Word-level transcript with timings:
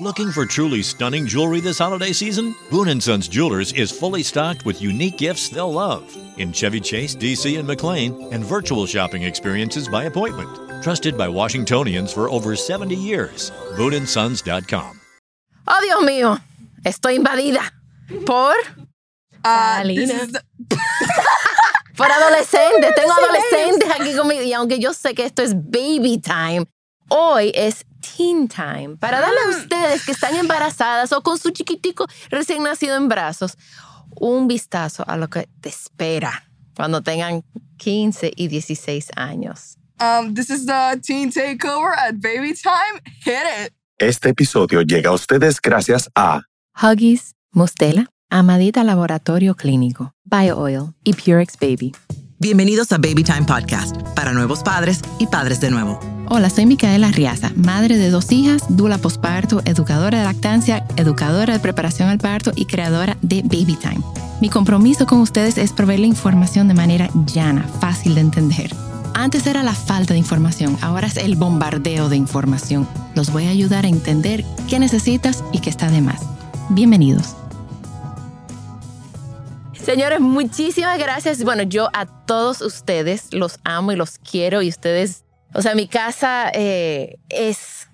Looking 0.00 0.30
for 0.30 0.46
truly 0.46 0.82
stunning 0.82 1.26
jewelry 1.26 1.60
this 1.60 1.78
holiday 1.78 2.12
season? 2.12 2.54
Boon 2.70 3.00
& 3.00 3.02
Sons 3.02 3.26
Jewelers 3.26 3.72
is 3.72 3.90
fully 3.90 4.22
stocked 4.22 4.64
with 4.64 4.80
unique 4.80 5.18
gifts 5.18 5.48
they'll 5.48 5.72
love 5.72 6.04
in 6.36 6.52
Chevy 6.52 6.80
Chase, 6.80 7.16
DC, 7.16 7.58
and 7.58 7.66
McLean, 7.66 8.28
and 8.32 8.44
virtual 8.44 8.86
shopping 8.86 9.24
experiences 9.24 9.88
by 9.88 10.04
appointment. 10.04 10.48
Trusted 10.84 11.18
by 11.18 11.28
Washingtonians 11.28 12.12
for 12.12 12.30
over 12.30 12.54
70 12.54 12.94
years. 12.94 13.50
BooneAndSons.com. 13.76 15.00
Oh, 15.66 15.80
Dios 15.82 16.02
mío. 16.04 16.38
Estoy 16.84 17.16
invadida. 17.16 17.72
¿Por? 18.24 18.54
Uh, 19.44 19.78
Salina. 19.78 20.26
the- 20.26 20.42
Por 21.96 22.06
adolescentes. 22.06 22.94
Tengo 22.94 23.12
adolescentes 23.12 23.90
aquí 23.90 24.16
conmigo. 24.16 24.42
Y 24.44 24.52
aunque 24.52 24.78
yo 24.78 24.92
sé 24.94 25.14
que 25.16 25.24
esto 25.24 25.42
es 25.42 25.54
baby 25.54 26.18
time, 26.18 26.66
hoy 27.08 27.52
es 27.54 27.84
teen 28.16 28.48
time. 28.48 28.96
Para 28.98 29.20
darle 29.20 29.40
a 29.46 29.58
ustedes 29.58 30.04
que 30.04 30.12
están 30.12 30.34
embarazadas 30.36 31.12
o 31.12 31.22
con 31.22 31.38
su 31.38 31.50
chiquitico 31.50 32.06
recién 32.30 32.62
nacido 32.62 32.96
en 32.96 33.08
brazos, 33.08 33.56
un 34.10 34.48
vistazo 34.48 35.04
a 35.06 35.16
lo 35.16 35.28
que 35.28 35.48
te 35.60 35.68
espera 35.68 36.48
cuando 36.74 37.02
tengan 37.02 37.42
15 37.78 38.32
y 38.34 38.48
16 38.48 39.10
años. 39.16 39.76
um, 40.00 40.34
this 40.34 40.50
is 40.50 40.66
the 40.66 41.00
teen 41.02 41.30
takeover 41.30 41.92
at 41.96 42.20
baby 42.20 42.54
time. 42.54 43.00
Hit 43.24 43.44
it. 43.64 43.72
Este 43.98 44.28
episodio 44.28 44.82
llega 44.82 45.10
a 45.10 45.12
ustedes 45.12 45.60
gracias 45.60 46.08
a 46.14 46.42
Huggies, 46.80 47.34
Mustela, 47.52 48.06
Amadita 48.30 48.84
Laboratorio 48.84 49.56
Clínico, 49.56 50.12
BioOil 50.24 50.94
y 51.02 51.14
Purex 51.14 51.58
Baby. 51.60 51.92
Bienvenidos 52.38 52.92
a 52.92 52.98
Baby 52.98 53.24
Time 53.24 53.42
Podcast 53.42 53.96
para 54.14 54.32
nuevos 54.32 54.62
padres 54.62 55.00
y 55.18 55.26
padres 55.26 55.60
de 55.60 55.70
nuevo. 55.70 56.17
Hola, 56.30 56.50
soy 56.50 56.66
Micaela 56.66 57.10
Riaza, 57.10 57.52
madre 57.56 57.96
de 57.96 58.10
dos 58.10 58.30
hijas, 58.32 58.62
dula 58.68 58.98
posparto, 58.98 59.62
educadora 59.64 60.18
de 60.18 60.24
lactancia, 60.24 60.84
educadora 60.96 61.54
de 61.54 61.58
preparación 61.58 62.10
al 62.10 62.18
parto 62.18 62.52
y 62.54 62.66
creadora 62.66 63.16
de 63.22 63.40
Baby 63.40 63.78
Time. 63.80 64.02
Mi 64.42 64.50
compromiso 64.50 65.06
con 65.06 65.20
ustedes 65.22 65.56
es 65.56 65.72
proveer 65.72 66.00
la 66.00 66.06
información 66.06 66.68
de 66.68 66.74
manera 66.74 67.08
llana, 67.24 67.66
fácil 67.80 68.14
de 68.14 68.20
entender. 68.20 68.74
Antes 69.14 69.46
era 69.46 69.62
la 69.62 69.72
falta 69.72 70.12
de 70.12 70.18
información, 70.18 70.76
ahora 70.82 71.06
es 71.06 71.16
el 71.16 71.34
bombardeo 71.34 72.10
de 72.10 72.16
información. 72.16 72.86
Los 73.14 73.32
voy 73.32 73.46
a 73.46 73.50
ayudar 73.50 73.86
a 73.86 73.88
entender 73.88 74.44
qué 74.68 74.78
necesitas 74.78 75.42
y 75.50 75.60
qué 75.60 75.70
está 75.70 75.90
de 75.90 76.02
más. 76.02 76.20
Bienvenidos. 76.68 77.36
Señores, 79.82 80.20
muchísimas 80.20 80.98
gracias. 80.98 81.42
Bueno, 81.42 81.62
yo 81.62 81.88
a 81.94 82.04
todos 82.04 82.60
ustedes 82.60 83.32
los 83.32 83.58
amo 83.64 83.92
y 83.92 83.96
los 83.96 84.18
quiero 84.18 84.60
y 84.60 84.68
ustedes, 84.68 85.24
o 85.54 85.62
sea, 85.62 85.74
mi 85.74 85.88
casa 85.88 86.50
eh, 86.54 87.18
es, 87.28 87.88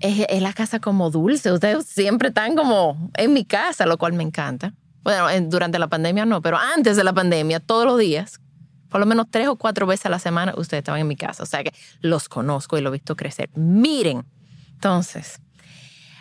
es, 0.00 0.26
es 0.28 0.42
la 0.42 0.52
casa 0.52 0.78
como 0.80 1.10
dulce. 1.10 1.52
Ustedes 1.52 1.86
siempre 1.86 2.28
están 2.28 2.54
como 2.56 3.10
en 3.16 3.32
mi 3.32 3.44
casa, 3.44 3.86
lo 3.86 3.98
cual 3.98 4.12
me 4.12 4.22
encanta. 4.22 4.74
Bueno, 5.02 5.28
en- 5.30 5.50
durante 5.50 5.78
la 5.78 5.88
pandemia 5.88 6.24
no, 6.26 6.42
pero 6.42 6.58
antes 6.58 6.96
de 6.96 7.04
la 7.04 7.12
pandemia, 7.12 7.60
todos 7.60 7.86
los 7.86 7.98
días, 7.98 8.40
por 8.88 9.00
lo 9.00 9.06
menos 9.06 9.26
tres 9.30 9.48
o 9.48 9.56
cuatro 9.56 9.86
veces 9.86 10.06
a 10.06 10.10
la 10.10 10.18
semana, 10.18 10.54
ustedes 10.56 10.82
estaban 10.82 11.00
en 11.00 11.08
mi 11.08 11.16
casa. 11.16 11.42
O 11.42 11.46
sea 11.46 11.64
que 11.64 11.72
los 12.00 12.28
conozco 12.28 12.76
y 12.78 12.82
lo 12.82 12.90
he 12.90 12.92
visto 12.92 13.16
crecer. 13.16 13.48
Miren, 13.54 14.24
entonces, 14.72 15.40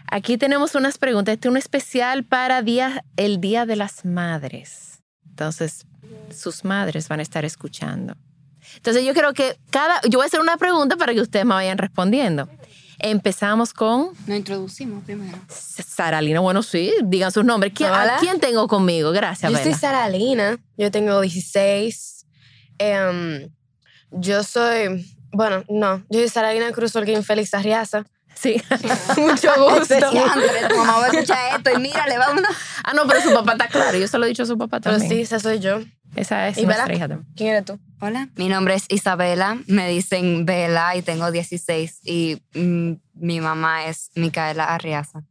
aquí 0.07 0.37
tenemos 0.37 0.73
unas 0.75 0.97
preguntas. 0.97 1.33
Este 1.33 1.47
es 1.47 1.51
un 1.51 1.57
especial 1.57 2.23
para 2.23 2.61
día, 2.61 3.03
el 3.17 3.41
Día 3.41 3.65
de 3.65 3.75
las 3.75 4.05
Madres. 4.05 5.01
Entonces, 5.29 5.85
sus 6.35 6.63
madres 6.63 7.07
van 7.07 7.19
a 7.19 7.23
estar 7.23 7.45
escuchando. 7.45 8.15
Entonces, 8.75 9.03
yo 9.03 9.13
creo 9.13 9.33
que 9.33 9.57
cada. 9.69 9.99
Yo 10.09 10.19
voy 10.19 10.23
a 10.23 10.27
hacer 10.27 10.39
una 10.39 10.57
pregunta 10.57 10.95
para 10.97 11.13
que 11.13 11.21
ustedes 11.21 11.45
me 11.45 11.53
vayan 11.53 11.77
respondiendo. 11.77 12.47
Empezamos 13.03 13.73
con 13.73 14.11
Nos 14.27 14.37
introducimos 14.37 15.03
primero. 15.03 15.37
Sara 15.49 16.21
Lina. 16.21 16.39
Bueno, 16.39 16.61
sí, 16.61 16.93
digan 17.03 17.31
sus 17.31 17.43
nombres. 17.43 17.73
¿Quién, 17.75 17.89
¿A 17.91 18.17
quién 18.19 18.39
tengo 18.39 18.67
conmigo? 18.67 19.11
Gracias, 19.11 19.51
Yo 19.51 19.57
soy 19.57 19.65
Bella. 19.67 19.77
Sara 19.77 20.09
Lina, 20.09 20.59
yo 20.77 20.91
tengo 20.91 21.19
16. 21.19 22.27
Em, 22.77 23.49
yo 24.11 24.43
soy, 24.43 25.05
bueno, 25.31 25.63
no, 25.67 26.03
yo 26.09 26.19
soy 26.19 26.29
Sara 26.29 26.53
Lina 26.53 26.71
Cruz 26.73 26.95
Holguín 26.95 27.23
Félix 27.23 27.53
Arriaza. 27.55 28.05
Sí. 28.35 28.61
Mucho 29.17 29.49
gusto. 29.77 29.95
Andrés, 29.95 30.67
tu 30.69 30.77
mamá 30.77 30.97
va 30.99 31.05
a 31.05 31.07
escuchar 31.09 31.57
esto 31.57 31.71
y 31.71 31.79
mírale, 31.81 32.17
vámonos. 32.19 32.51
ah, 32.83 32.93
no, 32.93 33.07
pero 33.07 33.21
su 33.21 33.33
papá 33.33 33.53
está 33.53 33.67
claro. 33.67 33.97
Yo 33.97 34.07
se 34.07 34.17
lo 34.19 34.25
he 34.25 34.29
dicho 34.29 34.43
a 34.43 34.45
su 34.47 34.57
papá 34.59 34.79
Pero 34.79 34.97
también. 34.97 35.11
sí, 35.11 35.21
esa 35.21 35.39
soy 35.39 35.59
yo. 35.59 35.79
Esa 36.15 36.47
es 36.49 36.57
¿Y 36.57 36.65
nuestra 36.65 36.93
hija 36.93 37.07
también. 37.07 37.33
¿Quién 37.35 37.49
eres 37.49 37.65
tú? 37.65 37.79
Hola, 37.99 38.29
mi 38.35 38.49
nombre 38.49 38.73
es 38.75 38.85
Isabela, 38.89 39.59
me 39.67 39.87
dicen 39.87 40.45
Bela 40.45 40.95
y 40.95 41.01
tengo 41.01 41.31
16 41.31 41.99
y 42.03 42.41
mm, 42.53 42.93
mi 43.13 43.39
mamá 43.39 43.85
es 43.85 44.09
Micaela 44.15 44.65
Arriaza. 44.65 45.23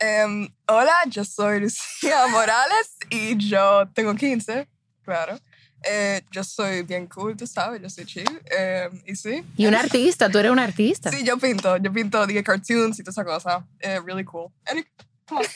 Um, 0.00 0.48
hola, 0.66 0.94
yo 1.08 1.24
soy 1.24 1.60
Lucía 1.60 2.26
Morales 2.30 2.96
y 3.10 3.36
yo 3.36 3.88
tengo 3.92 4.14
15, 4.14 4.68
claro. 5.02 5.38
Eh, 5.82 6.22
yo 6.30 6.44
soy 6.44 6.82
bien 6.82 7.06
cool, 7.06 7.36
tú 7.36 7.46
sabes, 7.46 7.82
yo 7.82 7.90
soy 7.90 8.04
chill. 8.06 8.28
Um, 8.28 9.00
y 9.04 9.16
sí. 9.16 9.44
Y 9.56 9.66
un 9.66 9.74
artista, 9.74 10.30
tú 10.30 10.38
eres 10.38 10.52
un 10.52 10.58
artista. 10.58 11.10
Sí, 11.10 11.24
yo 11.24 11.38
pinto, 11.38 11.76
yo 11.76 11.92
pinto 11.92 12.26
dije, 12.26 12.42
cartoons 12.42 12.98
y 12.98 13.02
toda 13.02 13.10
esa 13.10 13.24
cosa. 13.24 13.66
Eh, 13.80 14.00
really 14.04 14.24
cool. 14.24 14.50
On. 14.70 14.84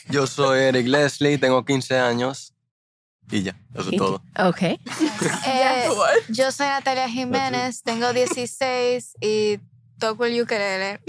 Yo 0.08 0.26
soy 0.26 0.60
Eric 0.60 0.86
Leslie, 0.86 1.38
tengo 1.38 1.64
15 1.64 1.98
años 1.98 2.53
y 3.38 3.42
ya, 3.42 3.56
eso 3.74 3.90
es 3.90 3.96
todo. 3.96 4.22
Ok. 4.38 4.60
Eh, 5.46 5.88
What? 5.90 6.08
yo 6.28 6.50
soy 6.52 6.66
Natalia 6.66 7.08
Jiménez, 7.08 7.82
tengo 7.82 8.12
16 8.12 9.16
y 9.20 9.58
toco 9.98 10.24
el 10.24 10.40
ukelele. 10.42 11.00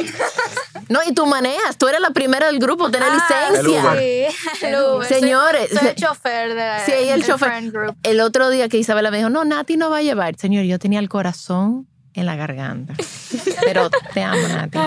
No, 0.90 1.00
y 1.08 1.14
tú 1.14 1.26
manejas. 1.26 1.78
Tú 1.78 1.88
eres 1.88 2.00
la 2.02 2.12
primera 2.12 2.48
del 2.48 2.60
grupo, 2.60 2.90
tener 2.92 3.10
Ah, 3.12 3.50
licencia. 3.52 3.92
Sí, 4.00 4.66
el 4.66 4.76
Uber. 4.76 5.08
Soy- 5.08 5.20
Señores, 5.20 5.70
Soy, 5.78 5.88
el 5.90 5.96
chofer 5.96 6.50
de 6.50 6.56
la 6.56 6.86
Sí, 6.86 6.92
el 6.92 7.26
chofer. 7.26 7.72
group. 7.72 7.96
El 8.04 8.22
otro 8.22 8.50
día 8.50 8.70
que 8.70 8.78
Isabela 8.78 9.12
me 9.12 9.18
dijo, 9.18 9.30
no, 9.30 9.44
Nati 9.44 9.76
no 9.78 9.90
va 9.90 9.98
a 9.98 10.02
llevar. 10.02 10.36
Señor, 10.38 10.64
yo 10.66 10.78
tenía 10.80 11.00
el 11.00 11.10
corazón 11.10 11.88
en 12.14 12.26
la 12.28 12.36
garganta. 12.36 12.94
Pero 13.66 13.90
te 14.14 14.24
amo, 14.24 14.48
Nati. 14.48 14.78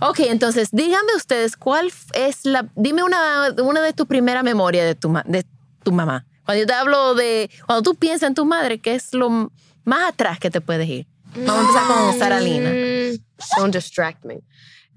Ok, 0.00 0.20
entonces, 0.20 0.68
díganme 0.72 1.14
ustedes, 1.16 1.56
¿cuál 1.56 1.90
es 2.14 2.44
la... 2.44 2.66
Dime 2.74 3.02
una, 3.04 3.52
una 3.62 3.80
de 3.82 3.92
tus 3.92 4.06
primeras 4.06 4.42
memorias 4.44 4.84
de 4.84 4.94
tu, 4.94 5.12
de 5.24 5.46
tu 5.82 5.92
mamá. 5.92 6.26
Cuando 6.44 6.60
yo 6.62 6.66
te 6.66 6.72
hablo 6.72 7.14
de... 7.14 7.50
Cuando 7.66 7.82
tú 7.82 7.94
piensas 7.96 8.28
en 8.28 8.34
tu 8.34 8.44
madre, 8.44 8.80
¿qué 8.80 8.94
es 8.94 9.12
lo 9.14 9.50
más 9.84 10.08
atrás 10.08 10.38
que 10.38 10.50
te 10.50 10.60
puedes 10.60 10.88
ir? 10.88 11.06
Vamos 11.34 11.74
a 11.76 12.06
empezar 12.10 12.32
con. 12.32 12.48
Mm, 12.62 13.18
Don't 13.58 13.74
distract 13.74 14.24
me. 14.24 14.40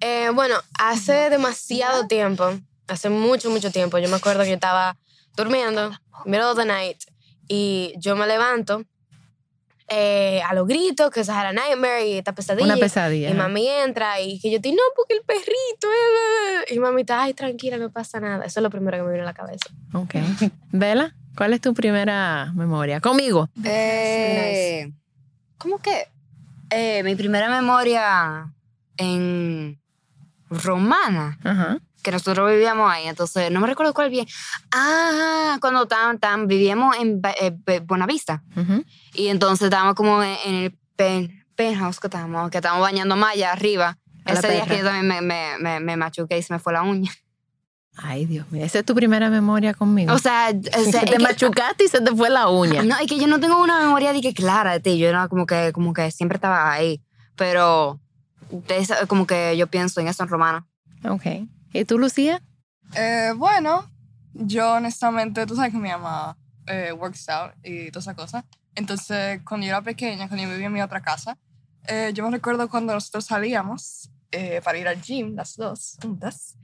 Eh, 0.02 0.30
bueno, 0.34 0.56
hace 0.78 1.30
demasiado 1.30 2.08
tiempo, 2.08 2.52
hace 2.88 3.10
mucho, 3.10 3.50
mucho 3.50 3.72
tiempo, 3.72 3.98
yo 3.98 4.10
me 4.10 4.18
acuerdo 4.18 4.42
que 4.44 4.50
yo 4.50 4.56
estaba 4.56 4.98
durmiendo, 5.38 5.92
middle 6.26 6.46
of 6.48 6.58
the 6.58 6.66
night, 6.66 6.98
y 7.48 7.94
yo 7.98 8.16
me 8.18 8.28
levanto 8.28 8.84
eh, 9.88 10.42
a 10.48 10.54
los 10.54 10.68
gritos, 10.68 11.12
que 11.12 11.22
esa 11.22 11.40
era 11.40 11.54
nightmare 11.54 12.08
y 12.08 12.14
esta 12.18 12.34
pesadilla. 12.34 12.66
Una 12.66 12.78
pesadilla. 12.78 13.30
Y 13.30 13.34
mami 13.34 13.68
entra 13.70 14.20
y 14.20 14.40
que 14.40 14.52
yo 14.52 14.60
te 14.60 14.72
no, 14.72 14.78
porque 14.96 15.14
el 15.14 15.22
perrito. 15.22 15.88
eh, 15.88 16.74
Y 16.74 16.80
mami 16.80 17.02
está, 17.02 17.22
ay, 17.24 17.34
tranquila, 17.34 17.78
no 17.78 17.92
pasa 17.92 18.20
nada. 18.20 18.46
Eso 18.46 18.60
es 18.60 18.64
lo 18.64 18.70
primero 18.70 18.98
que 18.98 19.04
me 19.04 19.12
vino 19.12 19.24
a 19.24 19.28
la 19.28 19.34
cabeza. 19.34 19.68
Ok. 19.94 20.16
Vela, 20.72 21.16
¿cuál 21.36 21.54
es 21.54 21.62
tu 21.62 21.74
primera 21.74 22.52
memoria? 22.56 23.00
Conmigo. 23.02 23.50
Eh, 23.64 24.92
¿Cómo 25.58 25.80
que? 25.80 26.08
Eh, 26.70 27.04
mi 27.04 27.16
primera 27.16 27.50
memoria 27.50 28.52
en 28.98 29.80
Romana, 30.50 31.38
Ajá. 31.44 31.80
que 32.02 32.12
nosotros 32.12 32.50
vivíamos 32.52 32.92
ahí, 32.92 33.08
entonces 33.08 33.52
no 33.52 33.60
me 33.60 33.68
recuerdo 33.68 33.94
cuál 33.94 34.10
bien. 34.10 34.26
Ah, 34.72 35.58
cuando 35.62 35.88
tan, 35.88 36.20
tan, 36.20 36.48
vivíamos 36.48 36.96
en 36.98 37.22
eh, 37.40 37.80
Buenavista. 37.86 38.44
ujú. 38.56 38.84
Y 39.14 39.28
entonces 39.28 39.66
estábamos 39.66 39.96
como 39.96 40.24
en, 40.24 40.36
en 40.46 40.56
el 40.56 40.78
pen, 40.96 41.46
penthouse 41.56 42.00
que 42.00 42.08
estábamos, 42.08 42.50
que 42.52 42.58
estábamos 42.58 42.82
bañando 42.84 43.16
más 43.16 43.34
allá 43.34 43.52
arriba. 43.52 43.98
A 44.26 44.34
Ese 44.34 44.50
día 44.50 44.66
que 44.66 44.80
yo 44.80 44.84
también 44.84 45.08
me, 45.08 45.22
me, 45.22 45.58
me, 45.60 45.80
me 45.80 45.98
machuqué 45.98 46.38
y 46.38 46.42
se 46.42 46.52
me 46.52 46.60
fue 46.60 46.74
la 46.74 46.82
uña. 46.82 47.12
Ay, 47.98 48.26
Dios 48.26 48.52
mío. 48.52 48.66
Esa 48.66 48.80
es 48.80 48.86
tu 48.86 48.94
primera 48.94 49.30
memoria 49.30 49.74
conmigo. 49.74 50.14
O 50.14 50.18
sea, 50.20 50.50
o 50.78 50.92
sea, 50.92 51.02
te 51.06 51.20
machucaste 51.20 51.86
y 51.86 51.88
se 51.88 52.02
te 52.02 52.14
fue 52.16 52.30
la 52.30 52.50
uña. 52.50 52.84
No, 52.84 52.98
es 52.98 53.08
que 53.08 53.18
yo 53.20 53.28
no 53.28 53.40
tengo 53.40 53.62
una 53.62 53.80
memoria 53.80 54.12
de 54.14 54.22
que 54.22 54.34
clara 54.34 54.74
de 54.74 54.80
ti. 54.82 54.98
Yo 54.98 55.08
era 55.08 55.28
como 55.28 55.46
que, 55.46 55.72
como 55.74 55.94
que 55.94 56.12
siempre 56.12 56.36
estaba 56.36 56.72
ahí. 56.72 57.02
Pero 57.36 58.00
de 58.50 58.78
esa- 58.78 59.06
como 59.08 59.26
que 59.26 59.56
yo 59.58 59.68
pienso 59.68 60.02
en 60.02 60.08
eso 60.08 60.24
en 60.24 60.30
romano. 60.30 60.68
Ok. 61.08 61.24
¿Y 61.74 61.86
tú, 61.86 61.98
Lucía? 61.98 62.42
Eh, 62.96 63.34
bueno, 63.36 63.90
yo 64.34 64.74
honestamente, 64.74 65.46
tú 65.46 65.56
sabes 65.56 65.72
que 65.72 65.78
mi 65.78 65.90
mamá 65.90 66.38
eh, 66.68 66.92
works 66.92 67.30
out 67.30 67.52
y 67.64 67.92
toda 67.92 68.02
esa 68.02 68.14
cosa. 68.16 68.46
Entonces, 68.76 69.42
cuando 69.48 69.66
yo 69.66 69.72
era 69.72 69.82
pequeña, 69.82 70.28
cuando 70.28 70.44
yo 70.44 70.50
vivía 70.50 70.68
en 70.68 70.74
mi 70.74 70.82
otra 70.82 71.02
casa, 71.02 71.38
eh, 71.88 72.12
yo 72.14 72.24
me 72.26 72.32
recuerdo 72.32 72.68
cuando 72.70 72.94
nosotros 72.94 73.26
salíamos 73.26 74.10
eh, 74.32 74.60
para 74.64 74.78
ir 74.78 74.88
al 74.88 75.02
gym, 75.02 75.36
las 75.36 75.56
dos 75.56 75.98
juntas. 76.02 76.56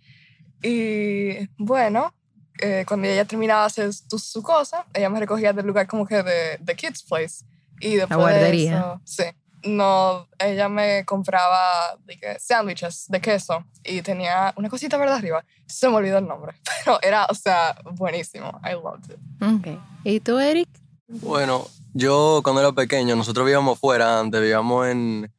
Y 0.61 1.47
bueno, 1.57 2.13
eh, 2.59 2.85
cuando 2.87 3.07
ella 3.07 3.25
terminaba 3.25 3.61
de 3.61 3.67
hacer 3.67 3.93
su, 3.93 4.19
su 4.19 4.41
cosa, 4.43 4.85
ella 4.93 5.09
me 5.09 5.19
recogía 5.19 5.53
del 5.53 5.65
lugar 5.65 5.87
como 5.87 6.05
que 6.05 6.21
de, 6.23 6.57
de 6.59 6.75
Kids 6.75 7.03
Place. 7.03 7.45
Y 7.79 7.95
después 7.95 8.09
de 8.09 8.15
guardería. 8.23 8.77
eso- 8.77 9.01
sí. 9.05 9.23
no, 9.63 10.27
ella 10.37 10.69
me 10.69 11.03
compraba 11.05 11.97
sándwiches 12.39 13.05
de 13.07 13.19
queso 13.21 13.63
y 13.83 14.01
tenía 14.03 14.53
una 14.55 14.69
cosita 14.69 14.97
verde 14.97 15.13
arriba. 15.15 15.43
Se 15.67 15.89
me 15.89 15.95
olvidó 15.95 16.19
el 16.19 16.27
nombre, 16.27 16.53
pero 16.85 16.99
era, 17.01 17.25
o 17.29 17.33
sea, 17.33 17.75
buenísimo. 17.93 18.59
I 18.63 18.73
loved 18.73 19.09
it. 19.11 19.19
Ok. 19.41 19.79
¿Y 20.03 20.19
tú, 20.19 20.37
Eric? 20.39 20.69
Bueno, 21.07 21.67
yo 21.93 22.41
cuando 22.43 22.61
era 22.61 22.71
pequeño, 22.71 23.15
nosotros 23.15 23.45
vivíamos 23.45 23.79
fuera 23.79 24.19
antes, 24.19 24.39
vivíamos 24.39 24.87
en 24.87 25.31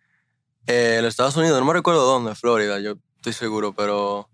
eh, 0.67 0.99
los 1.01 1.11
Estados 1.11 1.37
Unidos, 1.37 1.59
no 1.61 1.65
me 1.67 1.73
recuerdo 1.73 2.05
dónde, 2.05 2.35
Florida, 2.35 2.79
yo 2.81 2.95
estoy 3.17 3.33
seguro, 3.33 3.73
pero 3.73 4.29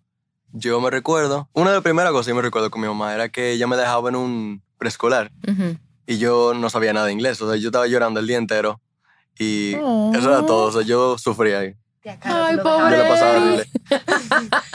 yo 0.53 0.81
me 0.81 0.91
recuerdo, 0.91 1.49
una 1.53 1.71
de 1.71 1.77
las 1.77 1.83
primeras 1.83 2.13
cosas 2.13 2.27
que 2.29 2.35
me 2.35 2.43
recuerdo 2.43 2.71
con 2.71 2.81
mi 2.81 2.89
mamá 2.89 3.15
era 3.15 3.29
que 3.29 3.53
ella 3.53 3.67
me 3.67 3.77
dejaba 3.77 4.09
en 4.09 4.17
un 4.17 4.63
preescolar 4.79 5.31
y 6.07 6.19
yo 6.19 6.55
no 6.55 6.71
sabía 6.71 6.93
nada 6.93 7.07
de 7.07 7.13
inglés, 7.13 7.41
o 7.43 7.49
sea, 7.51 7.59
yo 7.61 7.69
estaba 7.69 7.87
llorando 7.87 8.21
el 8.21 8.27
día 8.27 8.39
entero 8.39 8.81
y 9.39 9.75
eso 10.15 10.31
era 10.31 10.45
todo, 10.47 10.67
o 10.69 10.73
sea, 10.73 10.83
yo 10.83 11.17
sufría 11.19 11.61
ahí. 11.61 11.75
Ay, 12.23 12.57
Yo 12.57 12.63
pobre. 12.63 12.97
la 12.97 13.09
pasaba 13.09 13.37
horrible. 13.37 13.67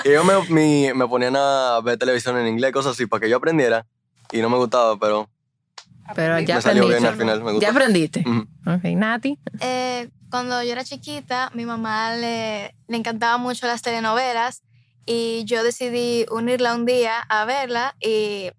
y 0.03 0.09
ellos 0.09 0.23
me, 0.25 0.43
mi- 0.53 0.93
me 0.93 1.07
ponían 1.07 1.35
a 1.35 1.79
ver 1.83 1.97
televisión 1.97 2.37
en 2.37 2.47
inglés, 2.47 2.71
cosas 2.71 2.93
así, 2.93 3.05
para 3.07 3.21
que 3.21 3.29
yo 3.29 3.37
aprendiera 3.37 3.85
y 4.31 4.39
no 4.41 4.49
me 4.49 4.57
gustaba, 4.57 4.97
pero 4.99 5.29
Pero 6.15 6.39
ya 6.41 6.55
me 6.55 6.61
salió 6.61 6.83
aprendiste. 6.83 6.99
bien 6.99 7.05
al 7.05 7.15
final, 7.17 7.39
me 7.43 7.51
gustó. 7.53 7.61
Ya 7.61 7.71
aprendiste. 7.71 8.23
Ok, 8.67 8.83
Nati. 8.95 9.39
Eh, 9.61 10.09
cuando 10.29 10.61
yo 10.63 10.71
era 10.71 10.83
chiquita, 10.83 11.49
mi 11.55 11.65
mamá 11.65 12.15
le, 12.15 12.75
le 12.87 12.97
encantaba 12.97 13.37
mucho 13.37 13.65
las 13.67 13.81
telenovelas 13.81 14.61
y 15.05 15.43
yo 15.45 15.63
decidí 15.63 16.25
unirla 16.31 16.75
un 16.75 16.85
día 16.85 17.19
a 17.19 17.45
verla 17.45 17.95
y 17.99 18.51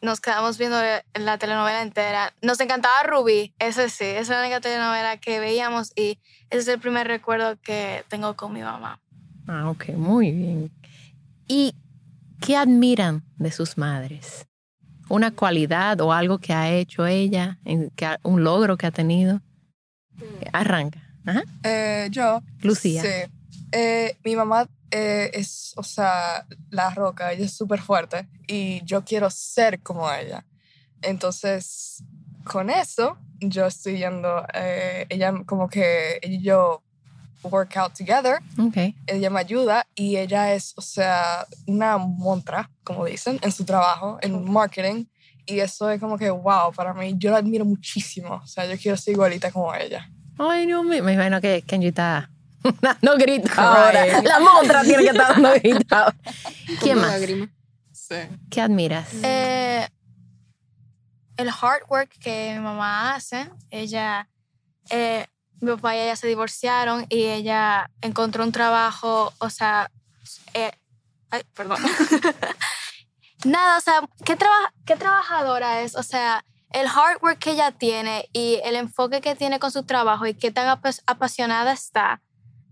nos 0.00 0.20
quedamos 0.20 0.58
viendo 0.58 0.76
la 1.14 1.38
telenovela 1.38 1.82
entera. 1.82 2.32
Nos 2.42 2.60
encantaba 2.60 3.02
Ruby, 3.04 3.54
ese 3.58 3.88
sí, 3.88 4.04
esa 4.04 4.20
es 4.20 4.28
la 4.28 4.40
única 4.40 4.60
telenovela 4.60 5.16
que 5.16 5.40
veíamos 5.40 5.92
y 5.96 6.18
ese 6.50 6.60
es 6.60 6.68
el 6.68 6.80
primer 6.80 7.06
recuerdo 7.06 7.56
que 7.62 8.04
tengo 8.08 8.34
con 8.34 8.52
mi 8.52 8.60
mamá. 8.60 9.00
Ah, 9.48 9.70
ok, 9.70 9.90
muy 9.96 10.30
bien. 10.30 10.70
¿Y 11.48 11.74
qué 12.40 12.56
admiran 12.56 13.22
de 13.36 13.50
sus 13.50 13.76
madres? 13.76 14.46
¿Una 15.08 15.30
cualidad 15.30 16.00
o 16.00 16.12
algo 16.12 16.38
que 16.38 16.52
ha 16.52 16.70
hecho 16.70 17.06
ella, 17.06 17.58
un 18.22 18.44
logro 18.44 18.76
que 18.76 18.86
ha 18.86 18.90
tenido? 18.90 19.40
Arranca. 20.52 21.00
Ajá. 21.26 21.42
Eh, 21.62 22.08
yo. 22.10 22.42
Lucía. 22.60 23.02
Sí. 23.02 23.30
Eh, 23.72 24.16
mi 24.24 24.36
mamá 24.36 24.68
eh, 24.96 25.30
es, 25.34 25.72
o 25.76 25.82
sea, 25.82 26.46
la 26.70 26.90
roca, 26.90 27.32
ella 27.32 27.44
es 27.46 27.52
súper 27.52 27.80
fuerte 27.80 28.28
y 28.46 28.80
yo 28.84 29.04
quiero 29.04 29.28
ser 29.28 29.80
como 29.80 30.08
ella. 30.12 30.44
Entonces, 31.02 32.02
con 32.44 32.70
eso, 32.70 33.18
yo 33.40 33.66
estoy 33.66 33.98
yendo, 33.98 34.46
eh, 34.54 35.06
ella 35.08 35.32
como 35.46 35.68
que 35.68 36.18
ella 36.22 36.34
y 36.36 36.42
yo 36.42 36.82
work 37.42 37.76
out 37.76 37.92
together, 37.92 38.38
Ok. 38.58 38.94
ella 39.06 39.30
me 39.30 39.40
ayuda 39.40 39.86
y 39.96 40.16
ella 40.16 40.54
es, 40.54 40.72
o 40.76 40.80
sea, 40.80 41.44
una 41.66 41.98
montra, 41.98 42.70
como 42.84 43.04
dicen, 43.04 43.38
en 43.42 43.50
su 43.52 43.64
trabajo, 43.64 44.18
en 44.22 44.50
marketing. 44.50 45.06
Y 45.46 45.58
eso 45.58 45.90
es 45.90 46.00
como 46.00 46.16
que, 46.16 46.30
wow, 46.30 46.72
para 46.74 46.94
mí, 46.94 47.14
yo 47.18 47.30
la 47.30 47.38
admiro 47.38 47.64
muchísimo. 47.66 48.36
O 48.42 48.46
sea, 48.46 48.64
yo 48.64 48.78
quiero 48.78 48.96
ser 48.96 49.12
igualita 49.12 49.50
como 49.50 49.74
ella. 49.74 50.08
Ay, 50.38 50.66
mío. 50.66 50.82
Me 50.82 50.96
imagino 50.98 51.38
que 51.40 51.60
Kenji 51.62 51.88
está 51.88 52.30
dando 52.80 53.16
gritos 53.18 53.56
ahora. 53.58 54.22
La 54.22 54.40
montra 54.40 54.82
tiene 54.82 55.04
que 55.04 55.10
estar 55.10 55.28
dando 55.34 55.52
gritos. 55.52 56.14
¿Quién 56.80 56.98
más? 57.00 57.20
Sí. 57.92 58.16
¿Qué 58.50 58.60
admiras? 58.60 59.08
Eh, 59.22 59.88
el 61.36 61.48
hard 61.48 61.82
work 61.88 62.10
que 62.20 62.52
mi 62.54 62.60
mamá 62.60 63.14
hace, 63.14 63.50
ella, 63.70 64.28
eh, 64.90 65.26
mi 65.60 65.70
papá 65.72 65.96
y 65.96 66.00
ella 66.00 66.16
se 66.16 66.26
divorciaron 66.26 67.06
y 67.08 67.24
ella 67.24 67.90
encontró 68.02 68.44
un 68.44 68.52
trabajo, 68.52 69.32
o 69.38 69.50
sea, 69.50 69.90
eh, 70.52 70.70
ay, 71.30 71.42
perdón. 71.54 71.78
Nada, 73.44 73.76
o 73.78 73.80
sea, 73.80 74.00
¿qué, 74.24 74.36
traba- 74.36 74.72
¿qué 74.86 74.96
trabajadora 74.96 75.82
es? 75.82 75.96
O 75.96 76.02
sea, 76.02 76.44
el 76.70 76.86
hard 76.86 77.22
work 77.22 77.38
que 77.38 77.50
ella 77.52 77.72
tiene 77.72 78.28
y 78.32 78.60
el 78.64 78.74
enfoque 78.76 79.20
que 79.20 79.34
tiene 79.34 79.58
con 79.58 79.70
su 79.70 79.82
trabajo 79.84 80.26
y 80.26 80.34
qué 80.34 80.50
tan 80.50 80.66
apa- 80.68 80.90
apasionada 81.06 81.72
está, 81.72 82.20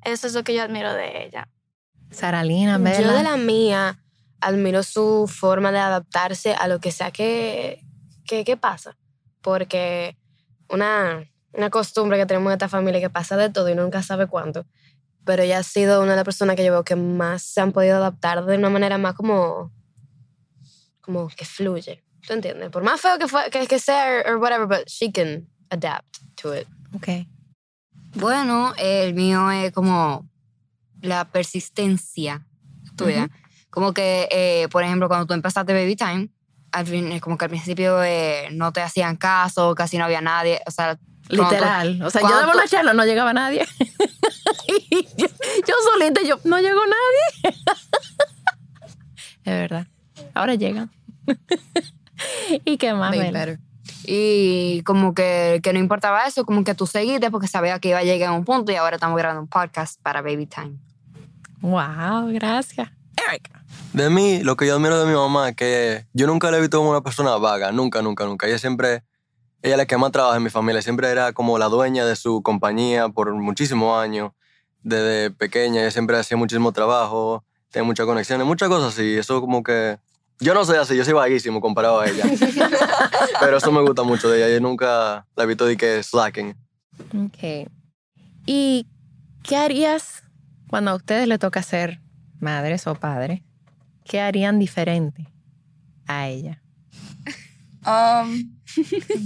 eso 0.05 0.27
es 0.27 0.35
lo 0.35 0.45
que 0.45 0.55
yo 0.55 0.63
admiro 0.63 0.93
de 0.93 1.25
ella. 1.25 1.49
Saralina, 2.11 2.77
Yo 2.79 2.85
Bella. 2.85 3.13
de 3.13 3.23
la 3.23 3.37
mía 3.37 3.99
admiro 4.41 4.83
su 4.83 5.29
forma 5.33 5.73
de 5.73 5.79
adaptarse 5.79 6.55
a 6.55 6.69
lo 6.69 6.81
que 6.81 6.93
sea 6.93 7.11
que, 7.11 7.85
que, 8.27 8.45
que 8.45 8.57
pasa. 8.57 8.97
Porque 9.41 10.17
una, 10.69 11.25
una 11.53 11.71
costumbre 11.71 12.19
que 12.19 12.27
tenemos 12.27 12.51
en 12.51 12.55
esta 12.55 12.69
familia 12.69 13.01
que 13.01 13.11
pasa 13.11 13.37
de 13.37 13.51
todo 13.51 13.69
y 13.69 13.75
nunca 13.75 14.03
sabe 14.03 14.27
cuánto. 14.27 14.67
Pero 15.25 15.43
ella 15.43 15.59
ha 15.59 15.63
sido 15.63 16.03
una 16.03 16.11
de 16.13 16.17
las 16.17 16.25
personas 16.25 16.57
que 16.57 16.65
yo 16.65 16.73
veo 16.73 16.85
que 16.85 16.97
más 16.97 17.43
se 17.43 17.61
han 17.61 17.73
podido 17.73 17.97
adaptar 17.97 18.45
de 18.45 18.57
una 18.57 18.71
manera 18.71 18.99
más 18.99 19.15
como, 19.15 19.73
como 21.01 21.29
que 21.29 21.45
fluye. 21.45 22.03
¿Tú 22.27 22.33
entiendes? 22.35 22.71
Por 22.71 22.83
más 22.83 23.01
feo 23.01 23.19
que, 23.19 23.29
fue, 23.29 23.51
que, 23.51 23.67
que 23.67 23.79
sea 23.79 24.23
or 24.27 24.37
whatever, 24.37 24.67
but 24.67 24.87
she 24.89 25.11
can 25.11 25.49
adapt 25.71 26.19
to 26.41 26.55
it. 26.55 26.67
Ok. 26.95 27.09
Bueno, 28.15 28.75
el 28.79 29.15
mío 29.15 29.51
es 29.51 29.73
como 29.73 30.29
la 31.01 31.25
persistencia 31.27 32.47
tuya. 32.97 33.29
Como 33.71 33.93
que, 33.95 34.29
eh, 34.31 34.69
por 34.71 34.83
ejemplo, 34.85 35.09
cuando 35.09 35.27
tú 35.27 35.35
empezaste 35.35 35.73
Baby 35.73 35.97
Time, 35.97 36.29
al 36.73 36.87
fin, 36.87 37.19
como 37.21 37.39
que 37.39 37.47
al 37.47 37.51
principio 37.51 38.03
eh, 38.03 38.49
no 38.53 38.73
te 38.73 38.83
hacían 38.83 39.17
caso, 39.17 39.75
casi 39.75 39.97
no 39.99 40.05
había 40.05 40.21
nadie. 40.21 40.61
O 40.67 40.71
sea, 40.71 40.99
cuando 41.29 41.49
tú- 41.49 41.55
Literal. 41.55 42.03
O 42.03 42.11
sea, 42.11 42.21
yo 42.21 42.29
daba 42.29 42.53
una 42.53 42.69
charla, 42.69 42.93
no 42.93 43.05
llegaba 43.05 43.33
nadie. 43.33 43.67
Yo, 45.17 45.27
yo 45.67 45.75
solita, 45.93 46.23
yo, 46.23 46.39
no 46.45 46.59
llegó 46.61 46.81
nadie. 46.87 47.57
es 49.45 49.53
verdad. 49.53 49.87
Ahora 50.35 50.55
llegan. 50.55 50.91
¿Y 52.65 52.77
qué 52.79 52.93
más. 52.95 53.11
Y 54.05 54.83
como 54.83 55.15
que, 55.15 55.61
que 55.63 55.73
no 55.73 55.79
importaba 55.79 56.27
eso, 56.27 56.45
como 56.45 56.65
que 56.65 56.75
tú 56.75 56.87
seguiste 56.87 57.31
porque 57.31 57.49
sabías 57.49 57.81
que 57.81 57.91
iba 57.91 57.99
a 57.99 58.05
llegar 58.05 58.31
a 58.31 58.33
un 58.33 58.45
punto 58.45 58.73
y 58.73 58.77
ahora 58.77 58.97
estamos 58.97 59.17
grabando 59.17 59.43
un 59.43 59.49
podcast 59.49 60.01
para 60.03 60.23
Baby 60.23 60.47
Time. 60.47 60.73
Wow, 61.61 62.33
gracias. 62.33 62.91
Eric. 63.29 63.51
De 63.93 64.11
mí, 64.11 64.43
lo 64.43 64.57
que 64.57 64.67
yo 64.67 64.75
admiro 64.75 64.99
de 64.99 65.07
mi 65.07 65.15
mamá 65.15 65.51
es 65.51 65.57
que 65.57 66.07
yo 66.13 66.27
nunca 66.27 66.51
la 66.51 66.59
he 66.59 66.61
visto 66.61 66.79
como 66.79 66.91
una 66.91 67.03
persona 67.03 67.37
vaga, 67.37 67.73
nunca, 67.73 68.03
nunca, 68.03 68.25
nunca. 68.25 68.47
Ella 68.47 68.59
siempre, 68.59 69.05
ella 69.63 69.75
es 69.75 69.79
la 69.79 69.87
que 69.87 69.97
más 69.97 70.13
trabaja 70.13 70.37
en 70.37 70.43
mi 70.43 70.51
familia, 70.51 70.83
siempre 70.83 71.09
era 71.09 71.33
como 71.33 71.59
la 71.59 71.67
dueña 71.67 72.05
de 72.05 72.17
su 72.17 72.43
compañía 72.43 73.11
por 73.11 73.33
muchísimos 73.35 74.03
años. 74.03 74.33
Desde 74.83 75.31
pequeña, 75.31 75.83
ella 75.83 75.91
siempre 75.91 76.19
hacía 76.19 76.37
muchísimo 76.37 76.73
trabajo, 76.73 77.45
tenía 77.71 77.87
muchas 77.87 78.07
conexiones, 78.07 78.47
muchas 78.47 78.69
cosas 78.69 78.95
así. 78.95 79.17
Eso 79.17 79.41
como 79.41 79.63
que, 79.63 79.99
yo 80.43 80.55
no 80.55 80.65
soy 80.65 80.77
así, 80.77 80.97
yo 80.97 81.05
soy 81.05 81.15
vaguísimo 81.15 81.61
comparado 81.61 82.01
a 82.01 82.09
ella. 82.09 82.25
Pero 83.41 83.57
eso 83.57 83.71
me 83.71 83.81
gusta 83.81 84.03
mucho 84.03 84.29
de 84.29 84.39
ella, 84.39 84.53
yo 84.53 84.61
nunca 84.61 85.27
la 85.37 85.45
he 85.45 85.47
visto 85.47 85.65
de 85.65 85.77
que 85.77 86.03
slacking. 86.03 86.57
Ok. 87.27 87.71
¿Y 88.45 88.87
qué 89.43 89.57
harías 89.57 90.25
cuando 90.69 90.91
a 90.91 90.95
ustedes 90.95 91.29
le 91.29 91.39
toca 91.39 91.63
ser 91.63 92.01
madres 92.41 92.87
o 92.87 92.95
padres? 92.95 93.41
¿Qué 94.05 94.21
harían 94.21 94.59
diferente 94.59 95.29
a 96.07 96.29
ella? 96.29 96.61
Um, 97.87 98.59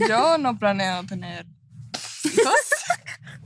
yo 0.09 0.39
no 0.39 0.59
planeo 0.59 1.05
tener 1.05 1.47
hijos. 2.25 2.76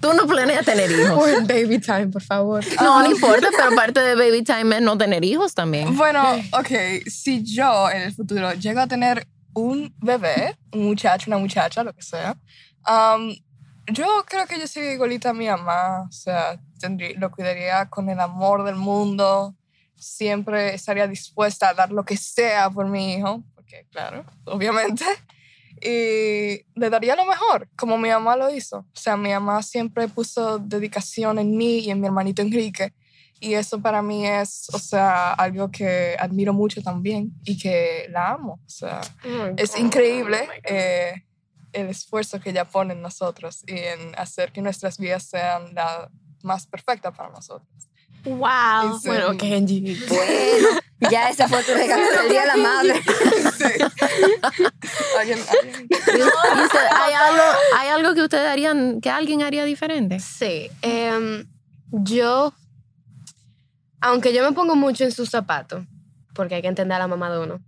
Tú 0.01 0.15
no 0.15 0.27
planeas 0.27 0.65
tener 0.65 0.91
hijos. 0.91 1.29
en 1.39 1.47
Baby 1.47 1.79
Time, 1.79 2.09
por 2.09 2.23
favor. 2.23 2.65
No, 2.81 3.03
no 3.03 3.11
importa, 3.11 3.49
pero 3.57 3.75
parte 3.77 4.01
de 4.01 4.15
baby 4.15 4.43
time 4.43 4.77
es 4.77 4.83
no 4.83 4.97
tener 4.97 5.25
hijos 5.25 5.55
también. 5.55 5.97
Bueno, 5.97 6.23
ok, 6.53 7.07
si 7.07 7.43
yo 7.45 7.91
en 7.91 8.03
el 8.03 8.15
futuro 8.15 8.53
llego 8.55 8.81
a 8.81 8.87
tener 8.87 9.27
un 9.53 9.95
bebé, 9.99 10.57
un 10.73 10.87
muchacho, 10.87 11.31
una 11.31 11.39
muchacha, 11.39 11.85
lo 11.85 11.93
que 11.93 12.03
sea, 12.03 12.37
um, 12.89 13.35
yo 13.93 14.07
creo 14.27 14.47
que 14.47 14.59
yo 14.59 14.67
sería 14.67 14.93
igualita 14.93 15.31
a 15.31 15.35
mi 15.35 15.49
mamá, 15.49 16.07
o 16.09 16.13
sea, 16.13 16.59
tendría, 16.79 17.19
lo 17.19 17.31
cuidaría 17.31 17.89
con 17.89 18.09
el 18.09 18.21
amor 18.21 18.65
del 18.65 18.77
mundo, 18.77 19.55
siempre 19.97 20.75
estaría 20.75 21.07
dispuesta 21.07 21.71
a 21.71 21.75
dar 21.75 21.91
lo 21.91 22.05
que 22.05 22.17
sea 22.17 22.71
por 22.71 22.87
mi 22.87 23.15
hijo, 23.15 23.43
porque 23.55 23.87
claro, 23.91 24.25
obviamente, 24.45 25.05
y 25.83 26.67
le 26.75 26.91
daría 26.91 27.17
lo 27.17 27.25
mejor, 27.25 27.69
como 27.77 27.97
mi 27.97 28.11
mamá 28.11 28.37
lo 28.37 28.55
hizo. 28.55 28.79
O 28.79 28.99
sea, 28.99 29.17
mi 29.17 29.31
mamá 29.31 29.63
siempre 29.63 30.09
puso 30.09 30.59
dedicación 30.59 31.39
en 31.39 31.57
mí 31.57 31.79
y 31.79 31.91
en 31.91 32.01
mi 32.01 32.07
hermanito 32.07 32.43
Enrique. 32.43 32.93
Y 33.41 33.55
eso 33.55 33.81
para 33.81 34.03
mí 34.03 34.27
es, 34.27 34.69
o 34.75 34.79
sea, 34.79 35.33
algo 35.33 35.71
que 35.71 36.15
admiro 36.19 36.53
mucho 36.53 36.83
también 36.83 37.33
y 37.45 37.57
que 37.57 38.07
la 38.11 38.33
amo. 38.33 38.61
O 38.67 38.69
sea, 38.69 39.01
es 39.57 39.79
increíble 39.79 40.47
eh, 40.65 41.25
el 41.73 41.89
esfuerzo 41.89 42.39
que 42.39 42.51
ella 42.51 42.67
pone 42.67 42.93
en 42.93 43.01
nosotros 43.01 43.65
y 43.67 43.79
en 43.79 44.15
hacer 44.19 44.53
que 44.53 44.61
nuestras 44.61 44.99
vidas 44.99 45.23
sean 45.25 45.75
la 45.75 46.11
más 46.43 46.67
perfecta 46.67 47.13
para 47.13 47.31
nosotros. 47.31 47.90
¡Wow! 48.25 48.99
Sí. 49.01 49.09
Bueno, 49.09 49.37
Kenji. 49.37 49.97
Bueno, 50.09 50.69
Ya 51.11 51.31
ese 51.31 51.49
fue 51.49 51.63
tu 51.63 51.73
regalo 51.73 52.03
del 52.21 52.29
Día 52.29 52.43
de 52.43 52.47
la 52.49 52.57
Madre. 52.57 52.95
Alguien, 55.19 55.39
alguien. 55.49 55.87
¿Y 55.91 55.95
usted- 55.95 56.79
¿hay, 56.95 57.15
algo, 57.15 57.43
¿Hay 57.79 57.89
algo 57.89 58.15
que 58.15 58.23
ustedes 58.23 58.49
harían, 58.49 59.01
que 59.01 59.11
alguien 59.11 59.43
haría 59.43 59.65
diferente? 59.65 60.21
Sí. 60.21 60.71
em, 60.83 61.47
yo, 61.93 62.53
aunque 64.01 64.33
yo 64.35 64.43
me 64.45 64.53
pongo 64.53 64.77
mucho 64.77 65.05
en 65.05 65.13
sus 65.13 65.31
zapatos, 65.31 65.85
porque 66.35 66.55
hay 66.57 66.63
que 66.63 66.69
entender 66.69 66.97
a 66.97 67.01
la 67.01 67.09
mamá 67.09 67.31
de 67.31 67.39
uno, 67.41 67.61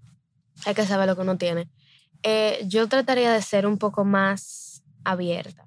hay 0.64 0.75
que 0.75 0.87
saber 0.87 1.09
lo 1.09 1.16
que 1.16 1.23
uno 1.23 1.37
tiene, 1.38 1.68
eh, 2.23 2.61
yo 2.66 2.88
trataría 2.88 3.32
de 3.32 3.42
ser 3.42 3.66
un 3.66 3.78
poco 3.78 4.04
más 4.04 4.82
abierta, 5.04 5.66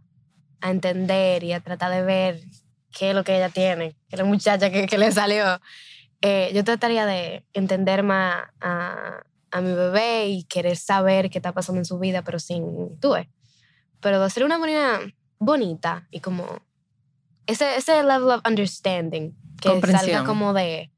a 0.62 0.72
entender 0.72 1.44
y 1.44 1.51
a 1.54 1.60
tratar 1.60 1.92
de 1.92 2.01
ver 2.04 2.42
qué 2.98 3.10
es 3.10 3.16
lo 3.16 3.24
que 3.24 3.36
ella 3.36 3.50
tiene, 3.50 3.96
que 4.10 4.18
la 4.18 4.24
muchacha 4.24 4.72
que, 4.72 4.88
que 4.88 4.98
le 4.98 5.12
salió. 5.12 5.60
Eh, 6.22 6.52
yo 6.56 6.64
trataría 6.64 7.06
de 7.06 7.46
entender 7.54 8.02
más 8.04 8.46
a, 8.62 9.22
a 9.52 9.62
mi 9.62 9.74
bebé 9.74 10.28
y 10.28 10.44
querer 10.46 10.78
saber 10.78 11.30
qué 11.30 11.38
está 11.40 11.52
pasando 11.52 11.80
en 11.82 11.86
su 11.86 12.00
vida, 12.00 12.24
pero 12.24 12.40
sin, 12.40 12.98
tú 13.00 13.14
pero 14.00 14.20
de 14.20 14.25
hacer 14.25 14.44
una 14.44 14.58
manera 14.58 15.00
bonita 15.40 16.08
y 16.12 16.20
como 16.20 16.62
ese, 17.48 17.75
ese 17.75 18.04
level 18.04 18.30
of 18.30 18.42
understanding 18.48 19.36
que 19.60 19.82
salga 19.82 20.24
como 20.24 20.54
de 20.54 20.92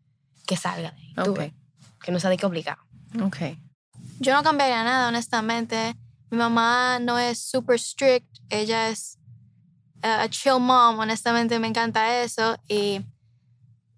que 0.45 0.57
salga 0.57 0.91
de 0.91 0.97
ahí, 0.97 1.13
tú 1.15 1.31
Ok. 1.31 1.37
ves, 1.39 1.53
que 2.03 2.11
no 2.11 2.19
sea 2.19 2.29
de 2.29 2.37
que 2.37 2.45
obligado. 2.45 2.81
Ok. 3.23 3.37
Yo 4.19 4.33
no 4.33 4.43
cambiaría 4.43 4.83
nada, 4.83 5.07
honestamente. 5.09 5.95
Mi 6.29 6.37
mamá 6.37 6.99
no 6.99 7.17
es 7.17 7.39
super 7.39 7.79
strict, 7.79 8.27
ella 8.49 8.89
es 8.89 9.16
a 10.01 10.27
chill 10.29 10.59
mom, 10.59 10.99
honestamente 10.99 11.59
me 11.59 11.67
encanta 11.67 12.21
eso 12.23 12.57
y 12.67 13.01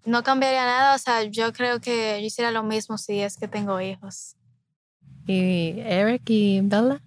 no 0.04 0.22
cambiaría 0.22 0.64
nada, 0.64 0.94
o 0.94 0.98
sea, 0.98 1.22
yo 1.24 1.52
creo 1.52 1.80
que 1.80 2.18
yo 2.20 2.26
hiciera 2.26 2.50
lo 2.50 2.62
mismo 2.62 2.96
si 2.98 3.20
es 3.20 3.36
que 3.36 3.46
tengo 3.48 3.80
hijos. 3.80 4.36
¿Y 5.26 5.78
Eric 5.80 6.22
y 6.26 6.60
Bella? 6.62 7.00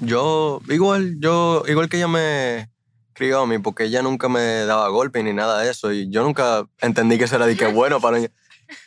Yo, 0.00 0.60
igual, 0.68 1.16
yo, 1.20 1.62
igual 1.68 1.88
que 1.88 1.98
ella 1.98 2.08
me 2.08 2.68
crió 3.12 3.40
a 3.40 3.46
mí, 3.46 3.58
porque 3.58 3.84
ella 3.84 4.02
nunca 4.02 4.28
me 4.28 4.64
daba 4.64 4.88
golpes 4.88 5.22
ni 5.22 5.32
nada 5.32 5.60
de 5.60 5.70
eso, 5.70 5.92
y 5.92 6.10
yo 6.10 6.22
nunca 6.22 6.66
entendí 6.80 7.18
que 7.18 7.24
eso 7.24 7.36
era 7.36 7.46
de 7.46 7.56
que 7.56 7.66
bueno 7.66 8.00
para 8.00 8.18
mí. 8.18 8.26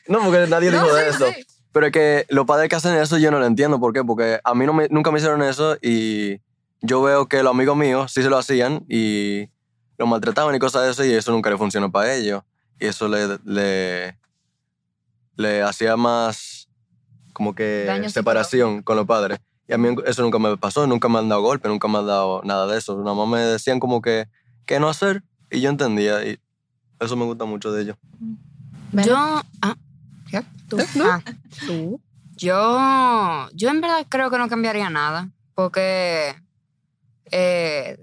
No, 0.07 0.19
porque 0.23 0.47
nadie 0.47 0.71
dijo 0.71 0.93
de 0.93 1.09
eso. 1.09 1.27
Pero 1.71 1.87
es 1.87 1.91
que 1.91 2.25
los 2.29 2.45
padres 2.45 2.69
que 2.69 2.75
hacen 2.75 2.95
eso 2.95 3.17
yo 3.17 3.31
no 3.31 3.39
lo 3.39 3.45
entiendo. 3.47 3.79
¿Por 3.79 3.93
qué? 3.93 4.03
Porque 4.03 4.39
a 4.43 4.53
mí 4.53 4.65
no 4.65 4.73
me- 4.73 4.87
nunca 4.89 5.11
me 5.11 5.17
hicieron 5.17 5.41
eso 5.41 5.75
y 5.81 6.39
yo 6.83 7.01
veo 7.01 7.27
que 7.27 7.41
los 7.41 7.51
amigos 7.51 7.77
míos 7.77 8.11
sí 8.11 8.21
se 8.21 8.29
lo 8.29 8.37
hacían 8.37 8.85
y 8.89 9.49
lo 9.97 10.05
maltrataban 10.05 10.53
y 10.53 10.59
cosas 10.59 10.83
de 10.83 10.91
eso 10.91 11.05
y 11.05 11.13
eso 11.13 11.31
nunca 11.31 11.49
le 11.49 11.57
funcionó 11.57 11.91
para 11.91 12.13
ellos. 12.13 12.43
Y 12.79 12.85
eso 12.87 13.07
le, 13.07 13.39
le, 13.45 14.19
le 15.37 15.61
hacía 15.63 15.95
más 15.95 16.67
como 17.31 17.55
que 17.55 17.85
Daño 17.85 18.09
separación 18.09 18.83
con 18.83 18.97
los 18.97 19.05
padres. 19.05 19.39
Y 19.67 19.73
a 19.73 19.77
mí 19.77 19.95
eso 20.05 20.21
nunca 20.21 20.39
me 20.39 20.57
pasó, 20.57 20.85
nunca 20.85 21.07
me 21.07 21.19
han 21.19 21.29
dado 21.29 21.41
golpe, 21.41 21.69
nunca 21.69 21.87
me 21.87 21.99
han 21.99 22.07
dado 22.07 22.41
nada 22.43 22.67
de 22.67 22.77
eso. 22.77 23.01
Nada 23.01 23.15
más 23.15 23.27
me 23.29 23.39
decían 23.39 23.79
como 23.79 24.01
que 24.01 24.27
qué 24.65 24.79
no 24.79 24.89
hacer 24.89 25.23
y 25.49 25.61
yo 25.61 25.69
entendía 25.69 26.25
y 26.25 26.37
eso 26.99 27.15
me 27.15 27.23
gusta 27.23 27.45
mucho 27.45 27.71
de 27.71 27.83
ellos. 27.83 27.97
Yo. 28.91 29.15
Ah, 29.61 29.75
¿qué? 30.29 30.43
¿Tú? 30.67 30.77
Ah, 31.01 31.21
¿Tú? 31.65 32.01
yo, 32.35 33.49
yo 33.53 33.69
en 33.69 33.79
verdad 33.79 34.05
creo 34.09 34.29
que 34.29 34.37
no 34.37 34.49
cambiaría 34.49 34.89
nada. 34.89 35.29
Porque. 35.55 36.35
Eh, 37.31 37.97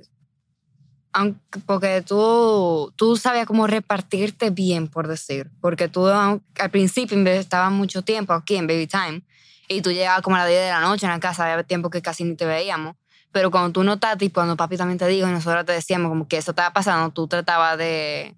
aunque- 1.12 1.40
porque 1.66 2.02
tú, 2.02 2.92
tú 2.96 3.16
sabías 3.16 3.46
cómo 3.46 3.66
repartirte 3.66 4.50
bien, 4.50 4.88
por 4.88 5.08
decir. 5.08 5.50
Porque 5.60 5.88
tú 5.88 6.06
al 6.06 6.40
principio 6.70 7.18
estabas 7.28 7.72
mucho 7.72 8.02
tiempo 8.02 8.32
aquí 8.32 8.56
en 8.56 8.66
Baby 8.66 8.86
Time 8.86 9.22
y 9.68 9.82
tú 9.82 9.90
llegabas 9.92 10.22
como 10.22 10.36
a 10.36 10.40
las 10.40 10.48
10 10.48 10.60
de 10.62 10.68
la 10.70 10.80
noche 10.80 11.06
en 11.06 11.12
la 11.12 11.20
casa, 11.20 11.44
había 11.50 11.62
tiempo 11.64 11.90
que 11.90 12.02
casi 12.02 12.24
ni 12.24 12.36
te 12.36 12.44
veíamos. 12.44 12.96
Pero 13.32 13.50
cuando 13.50 13.70
tú 13.70 13.84
notaste 13.84 14.24
y 14.24 14.30
cuando 14.30 14.56
papi 14.56 14.76
también 14.76 14.98
te 14.98 15.06
dijo 15.06 15.28
y 15.28 15.32
nosotros 15.32 15.64
te 15.64 15.72
decíamos 15.72 16.08
como 16.08 16.26
que 16.26 16.36
eso 16.38 16.50
estaba 16.50 16.72
pasando, 16.72 17.10
tú 17.12 17.28
tratabas 17.28 17.78
de, 17.78 18.34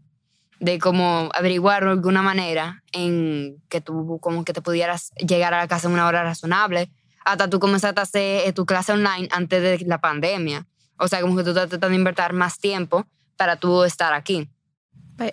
de 0.60 0.78
como 0.78 1.30
averiguar 1.34 1.84
de 1.84 1.90
alguna 1.90 2.20
manera 2.20 2.82
en 2.92 3.56
que 3.70 3.80
tú 3.80 4.18
como 4.20 4.44
que 4.44 4.52
te 4.52 4.60
pudieras 4.60 5.12
llegar 5.26 5.54
a 5.54 5.58
la 5.58 5.68
casa 5.68 5.88
en 5.88 5.94
una 5.94 6.06
hora 6.06 6.22
razonable. 6.22 6.90
Hasta 7.24 7.48
tú 7.48 7.58
comenzaste 7.58 8.00
a 8.00 8.02
hacer 8.02 8.46
eh, 8.48 8.52
tu 8.52 8.66
clase 8.66 8.92
online 8.92 9.28
antes 9.30 9.62
de 9.62 9.86
la 9.86 9.98
pandemia. 9.98 10.66
O 11.02 11.08
sea, 11.08 11.20
como 11.20 11.36
que 11.36 11.42
tú 11.42 11.50
estás 11.50 11.68
tratando 11.68 11.88
de 11.90 11.96
invertir 11.96 12.32
más 12.32 12.58
tiempo 12.58 13.06
para 13.36 13.56
tú 13.56 13.82
estar 13.84 14.12
aquí. 14.12 14.48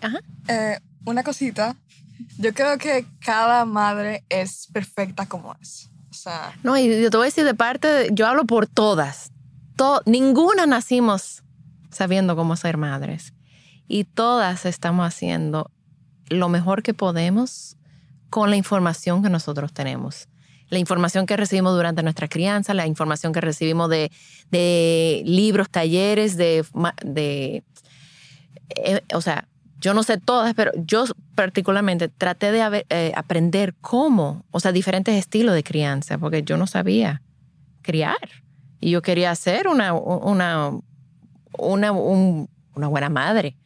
Ajá. 0.01 0.19
Eh, 0.47 0.79
una 1.05 1.23
cosita. 1.23 1.75
Yo 2.37 2.53
creo 2.53 2.77
que 2.77 3.05
cada 3.19 3.65
madre 3.65 4.23
es 4.29 4.67
perfecta 4.73 5.25
como 5.27 5.55
es. 5.61 5.89
O 6.09 6.13
sea, 6.13 6.53
No, 6.63 6.75
y 6.77 7.01
yo 7.01 7.09
te 7.09 7.17
voy 7.17 7.25
a 7.25 7.29
decir 7.29 7.45
de 7.45 7.53
parte, 7.53 7.87
de- 7.87 8.09
yo 8.11 8.27
hablo 8.27 8.45
por 8.45 8.67
todas. 8.67 9.31
To- 9.75 10.01
ninguna 10.05 10.65
nacimos 10.65 11.43
sabiendo 11.91 12.35
cómo 12.35 12.55
ser 12.55 12.77
madres. 12.77 13.33
Y 13.87 14.03
todas 14.03 14.65
estamos 14.65 15.07
haciendo 15.07 15.71
lo 16.29 16.49
mejor 16.49 16.83
que 16.83 16.93
podemos 16.93 17.77
con 18.29 18.49
la 18.49 18.55
información 18.57 19.23
que 19.23 19.29
nosotros 19.29 19.71
tenemos. 19.73 20.27
La 20.69 20.79
información 20.79 21.25
que 21.25 21.35
recibimos 21.37 21.75
durante 21.75 22.03
nuestra 22.03 22.27
crianza, 22.27 22.73
la 22.73 22.85
información 22.87 23.33
que 23.33 23.41
recibimos 23.41 23.89
de, 23.89 24.11
de 24.51 25.23
libros, 25.25 25.69
talleres, 25.69 26.37
de, 26.37 26.63
de 27.03 27.63
eh, 28.75 29.01
o 29.13 29.21
sea, 29.21 29.47
yo 29.81 29.93
no 29.93 30.03
sé 30.03 30.17
todas, 30.17 30.53
pero 30.53 30.71
yo 30.85 31.05
particularmente 31.35 32.09
traté 32.09 32.51
de 32.51 32.85
eh, 32.89 33.13
aprender 33.15 33.73
cómo, 33.81 34.43
o 34.51 34.59
sea, 34.59 34.71
diferentes 34.71 35.15
estilos 35.15 35.55
de 35.55 35.63
crianza, 35.63 36.17
porque 36.17 36.43
yo 36.43 36.57
no 36.57 36.67
sabía 36.67 37.21
criar. 37.81 38.17
Y 38.81 38.91
yo 38.91 39.01
quería 39.01 39.33
ser 39.35 39.67
una, 39.67 39.93
una, 39.93 40.71
una, 41.57 41.91
un- 41.91 42.49
una 42.75 42.87
buena 42.87 43.09
madre 43.09 43.57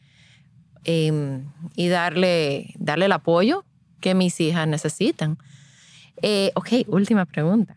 eh, 0.84 1.40
y 1.76 1.88
darle, 1.88 2.74
darle 2.78 3.04
el 3.06 3.12
apoyo 3.12 3.64
que 4.00 4.14
mis 4.14 4.40
hijas 4.40 4.66
necesitan. 4.68 5.38
Eh, 6.22 6.52
ok, 6.54 6.68
última 6.88 7.24
pregunta. 7.24 7.76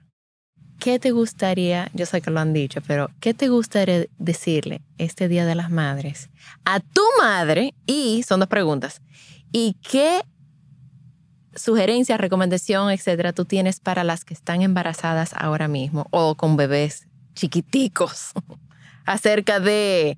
¿Qué 0.79 0.99
te 0.99 1.11
gustaría, 1.11 1.89
yo 1.93 2.05
sé 2.05 2.21
que 2.21 2.29
lo 2.29 2.39
han 2.39 2.53
dicho, 2.53 2.81
pero 2.85 3.09
¿qué 3.19 3.33
te 3.33 3.49
gustaría 3.49 4.05
decirle 4.19 4.81
este 4.99 5.27
Día 5.27 5.45
de 5.45 5.55
las 5.55 5.71
Madres 5.71 6.29
a 6.65 6.79
tu 6.79 7.01
madre? 7.19 7.73
Y 7.87 8.23
son 8.23 8.39
dos 8.39 8.49
preguntas. 8.49 9.01
¿Y 9.51 9.75
qué 9.81 10.21
sugerencia, 11.55 12.17
recomendación, 12.17 12.91
etcétera, 12.91 13.33
tú 13.33 13.45
tienes 13.45 13.79
para 13.79 14.03
las 14.03 14.23
que 14.23 14.35
están 14.35 14.61
embarazadas 14.61 15.31
ahora 15.35 15.67
mismo 15.67 16.05
o 16.11 16.35
con 16.35 16.57
bebés 16.57 17.07
chiquiticos 17.33 18.33
acerca 19.05 19.59
de, 19.59 20.17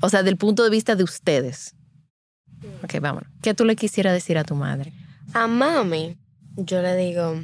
o 0.00 0.08
sea, 0.08 0.22
del 0.22 0.38
punto 0.38 0.64
de 0.64 0.70
vista 0.70 0.96
de 0.96 1.04
ustedes? 1.04 1.74
Ok, 2.82 2.94
vámonos. 3.00 3.28
¿Qué 3.42 3.52
tú 3.52 3.66
le 3.66 3.76
quisieras 3.76 4.14
decir 4.14 4.38
a 4.38 4.44
tu 4.44 4.54
madre? 4.54 4.92
A 5.34 5.46
mami, 5.46 6.16
yo 6.56 6.82
le 6.82 6.96
digo 6.96 7.40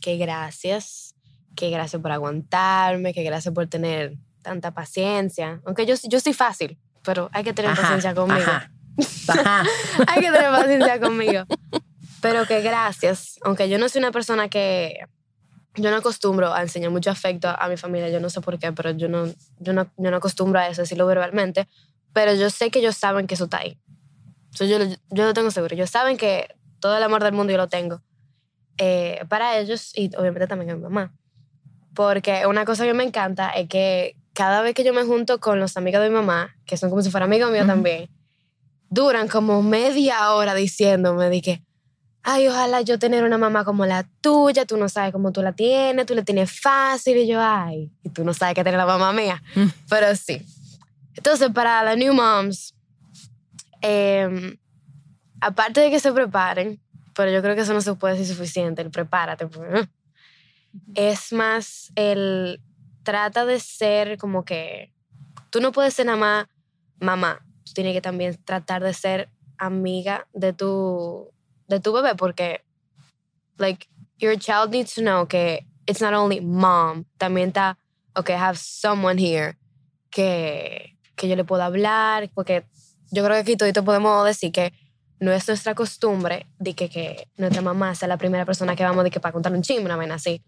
que 0.00 0.16
gracias, 0.16 1.14
que 1.56 1.70
gracias 1.70 2.00
por 2.00 2.12
aguantarme, 2.12 3.12
que 3.12 3.22
gracias 3.22 3.52
por 3.52 3.66
tener 3.66 4.16
tanta 4.42 4.72
paciencia. 4.72 5.60
Aunque 5.64 5.86
yo, 5.86 5.94
yo 6.04 6.20
soy 6.20 6.32
fácil, 6.32 6.78
pero 7.02 7.28
hay 7.32 7.44
que 7.44 7.52
tener 7.52 7.72
Ajá, 7.72 7.82
paciencia 7.82 8.14
conmigo. 8.14 8.40
Ajá. 8.40 8.70
Ajá. 9.28 9.64
hay 10.06 10.22
que 10.22 10.30
tener 10.30 10.50
paciencia 10.50 11.00
conmigo. 11.00 11.44
Pero 12.20 12.46
que 12.46 12.62
gracias, 12.62 13.38
aunque 13.42 13.68
yo 13.68 13.78
no 13.78 13.88
soy 13.88 14.00
una 14.00 14.12
persona 14.12 14.48
que 14.48 15.00
yo 15.74 15.90
no 15.90 15.96
acostumbro 15.96 16.52
a 16.52 16.62
enseñar 16.62 16.90
mucho 16.90 17.10
afecto 17.10 17.48
a 17.48 17.68
mi 17.68 17.76
familia, 17.76 18.08
yo 18.08 18.18
no 18.18 18.30
sé 18.30 18.40
por 18.40 18.58
qué, 18.58 18.72
pero 18.72 18.90
yo 18.90 19.08
no, 19.08 19.26
yo 19.60 19.72
no, 19.72 19.88
yo 19.96 20.10
no 20.10 20.16
acostumbro 20.16 20.58
a 20.58 20.68
eso, 20.68 20.82
decirlo 20.82 21.06
verbalmente, 21.06 21.68
pero 22.12 22.34
yo 22.34 22.50
sé 22.50 22.70
que 22.70 22.80
ellos 22.80 22.96
saben 22.96 23.28
que 23.28 23.34
eso 23.34 23.44
está 23.44 23.58
ahí. 23.58 23.78
So, 24.50 24.64
yo, 24.64 24.78
yo 25.10 25.24
lo 25.24 25.34
tengo 25.34 25.52
seguro. 25.52 25.74
Ellos 25.74 25.90
saben 25.90 26.16
que 26.16 26.48
todo 26.80 26.96
el 26.96 27.02
amor 27.02 27.22
del 27.22 27.32
mundo 27.32 27.52
yo 27.52 27.58
lo 27.58 27.68
tengo 27.68 28.02
eh, 28.78 29.24
para 29.28 29.58
ellos 29.58 29.92
y 29.94 30.10
obviamente 30.16 30.46
también 30.46 30.70
a 30.70 30.76
mi 30.76 30.82
mamá. 30.82 31.12
Porque 31.94 32.46
una 32.46 32.64
cosa 32.64 32.84
que 32.84 32.94
me 32.94 33.04
encanta 33.04 33.50
es 33.50 33.68
que 33.68 34.16
cada 34.32 34.62
vez 34.62 34.74
que 34.74 34.84
yo 34.84 34.94
me 34.94 35.02
junto 35.02 35.40
con 35.40 35.58
los 35.58 35.76
amigos 35.76 36.00
de 36.00 36.08
mi 36.10 36.14
mamá, 36.14 36.54
que 36.64 36.76
son 36.76 36.90
como 36.90 37.02
si 37.02 37.10
fueran 37.10 37.28
amigos 37.28 37.50
míos 37.50 37.64
Ujú. 37.64 37.72
también, 37.72 38.08
duran 38.88 39.28
como 39.28 39.62
media 39.62 40.32
hora 40.32 40.54
diciéndome 40.54 41.28
de 41.28 41.42
que, 41.42 41.62
ay, 42.22 42.46
ojalá 42.48 42.80
yo 42.82 42.98
tener 42.98 43.24
una 43.24 43.36
mamá 43.36 43.64
como 43.64 43.84
la 43.84 44.08
tuya, 44.20 44.64
tú 44.64 44.76
no 44.76 44.88
sabes 44.88 45.12
cómo 45.12 45.32
tú 45.32 45.42
la 45.42 45.52
tienes, 45.52 46.06
tú 46.06 46.14
la 46.14 46.22
tienes 46.22 46.60
fácil, 46.60 47.16
y 47.16 47.26
yo, 47.26 47.40
ay, 47.42 47.90
y 48.02 48.10
tú 48.10 48.24
no 48.24 48.32
sabes 48.32 48.54
qué 48.54 48.62
tener 48.62 48.78
la 48.78 48.86
mamá 48.86 49.12
mía. 49.12 49.42
Mm. 49.56 49.66
Pero 49.88 50.14
sí. 50.14 50.40
Entonces, 51.16 51.50
para 51.52 51.82
las 51.82 51.96
new 51.96 52.14
moms, 52.14 52.74
em, 53.80 54.56
aparte 55.40 55.80
de 55.80 55.90
que 55.90 55.98
se 56.00 56.12
preparen, 56.12 56.80
pero 57.18 57.32
yo 57.32 57.42
creo 57.42 57.56
que 57.56 57.62
eso 57.62 57.74
no 57.74 57.80
se 57.80 57.96
puede 57.96 58.16
decir 58.16 58.32
suficiente, 58.32 58.80
el 58.80 58.92
prepárate, 58.92 59.48
pues, 59.48 59.88
es 60.94 61.32
más 61.32 61.90
el 61.96 62.60
trata 63.02 63.44
de 63.44 63.58
ser 63.58 64.18
como 64.18 64.44
que 64.44 64.92
tú 65.50 65.60
no 65.60 65.72
puedes 65.72 65.94
ser 65.94 66.06
nada 66.06 66.16
más 66.16 66.46
mamá, 67.00 67.44
tú 67.64 67.72
tienes 67.72 67.92
que 67.92 68.00
también 68.00 68.38
tratar 68.44 68.84
de 68.84 68.94
ser 68.94 69.30
amiga 69.56 70.28
de 70.32 70.52
tu, 70.52 71.32
de 71.66 71.80
tu 71.80 71.92
bebé 71.92 72.14
porque 72.14 72.64
like, 73.56 73.88
your 74.20 74.38
child 74.38 74.70
needs 74.70 74.94
to 74.94 75.00
know 75.00 75.26
que 75.26 75.66
it's 75.88 76.00
not 76.00 76.14
only 76.14 76.40
mom, 76.40 77.04
también 77.18 77.48
está, 77.48 77.78
okay, 78.14 78.36
I 78.36 78.38
have 78.38 78.58
someone 78.58 79.18
here 79.18 79.58
que, 80.10 80.96
que 81.16 81.26
yo 81.26 81.34
le 81.34 81.42
puedo 81.42 81.64
hablar, 81.64 82.30
porque 82.32 82.64
yo 83.10 83.24
creo 83.24 83.34
que 83.34 83.40
aquí 83.40 83.56
todito 83.56 83.84
podemos 83.84 84.24
decir 84.24 84.52
que 84.52 84.72
no 85.20 85.32
es 85.32 85.46
nuestra 85.48 85.74
costumbre 85.74 86.46
de 86.58 86.74
que, 86.74 86.88
que 86.88 87.28
nuestra 87.36 87.62
mamá 87.62 87.94
sea 87.94 88.08
la 88.08 88.16
primera 88.16 88.44
persona 88.44 88.76
que 88.76 88.84
vamos 88.84 89.04
de 89.04 89.10
que 89.10 89.20
para 89.20 89.32
contar 89.32 89.52
un 89.52 89.62
chisme, 89.62 89.84
una 89.84 89.96
vaina 89.96 90.14
así. 90.14 90.42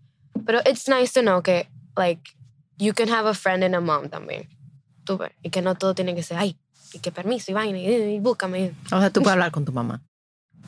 Pero 0.46 0.60
it's 0.68 0.88
nice 0.88 1.12
to 1.12 1.20
know 1.22 1.42
que, 1.42 1.68
like, 1.96 2.22
you 2.78 2.94
can 2.94 3.08
have 3.08 3.28
a 3.28 3.34
friend 3.34 3.64
and 3.64 3.74
a 3.74 3.80
mom 3.80 4.08
también. 4.08 4.48
Tú 5.04 5.18
ves. 5.18 5.32
Y 5.42 5.50
que 5.50 5.60
no 5.62 5.74
todo 5.74 5.94
tiene 5.94 6.14
que 6.14 6.22
ser, 6.22 6.38
ay, 6.38 6.56
y 6.92 6.98
que 7.00 7.10
permiso, 7.10 7.50
y 7.50 7.54
vaina, 7.54 7.78
y, 7.78 7.86
y 8.14 8.20
búscame. 8.20 8.72
O 8.92 9.00
sea, 9.00 9.10
tú 9.10 9.20
puedes 9.22 9.32
hablar 9.34 9.50
con 9.50 9.64
tu 9.64 9.72
mamá. 9.72 10.00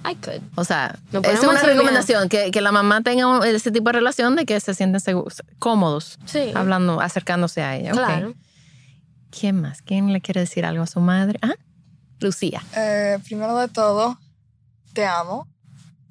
I 0.05 0.17
could. 0.17 0.43
O 0.57 0.65
sea, 0.65 0.99
es 1.13 1.43
una 1.45 1.63
recomendación 1.63 2.29
que, 2.29 2.51
que 2.51 2.61
la 2.61 2.73
mamá 2.73 3.03
tenga 3.03 3.47
ese 3.49 3.71
tipo 3.71 3.89
de 3.91 3.93
relación 3.93 4.35
de 4.35 4.45
que 4.47 4.59
se 4.59 4.75
sienten 4.75 5.01
seguros, 5.01 5.43
cómodos 5.61 6.19
Sí. 6.25 6.51
hablando, 6.57 7.01
acercándose 7.01 7.63
a 7.63 7.77
ella. 7.77 7.93
Claro. 7.93 8.35
¿Quién 9.31 9.61
más? 9.61 9.81
¿Quién 9.81 10.13
le 10.13 10.21
quiere 10.21 10.41
decir 10.41 10.65
algo 10.67 10.83
a 10.83 10.87
su 10.89 10.99
madre? 10.99 11.39
Ah, 11.41 11.55
Lucía. 12.23 12.63
Eh, 12.77 13.19
primero 13.25 13.57
de 13.57 13.69
todo, 13.69 14.19
te 14.93 15.05
amo. 15.05 15.47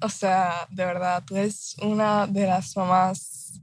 O 0.00 0.08
sea, 0.08 0.66
de 0.70 0.84
verdad, 0.84 1.22
tú 1.24 1.36
eres 1.36 1.76
una 1.80 2.26
de 2.26 2.46
las 2.46 2.76
mamás 2.76 3.60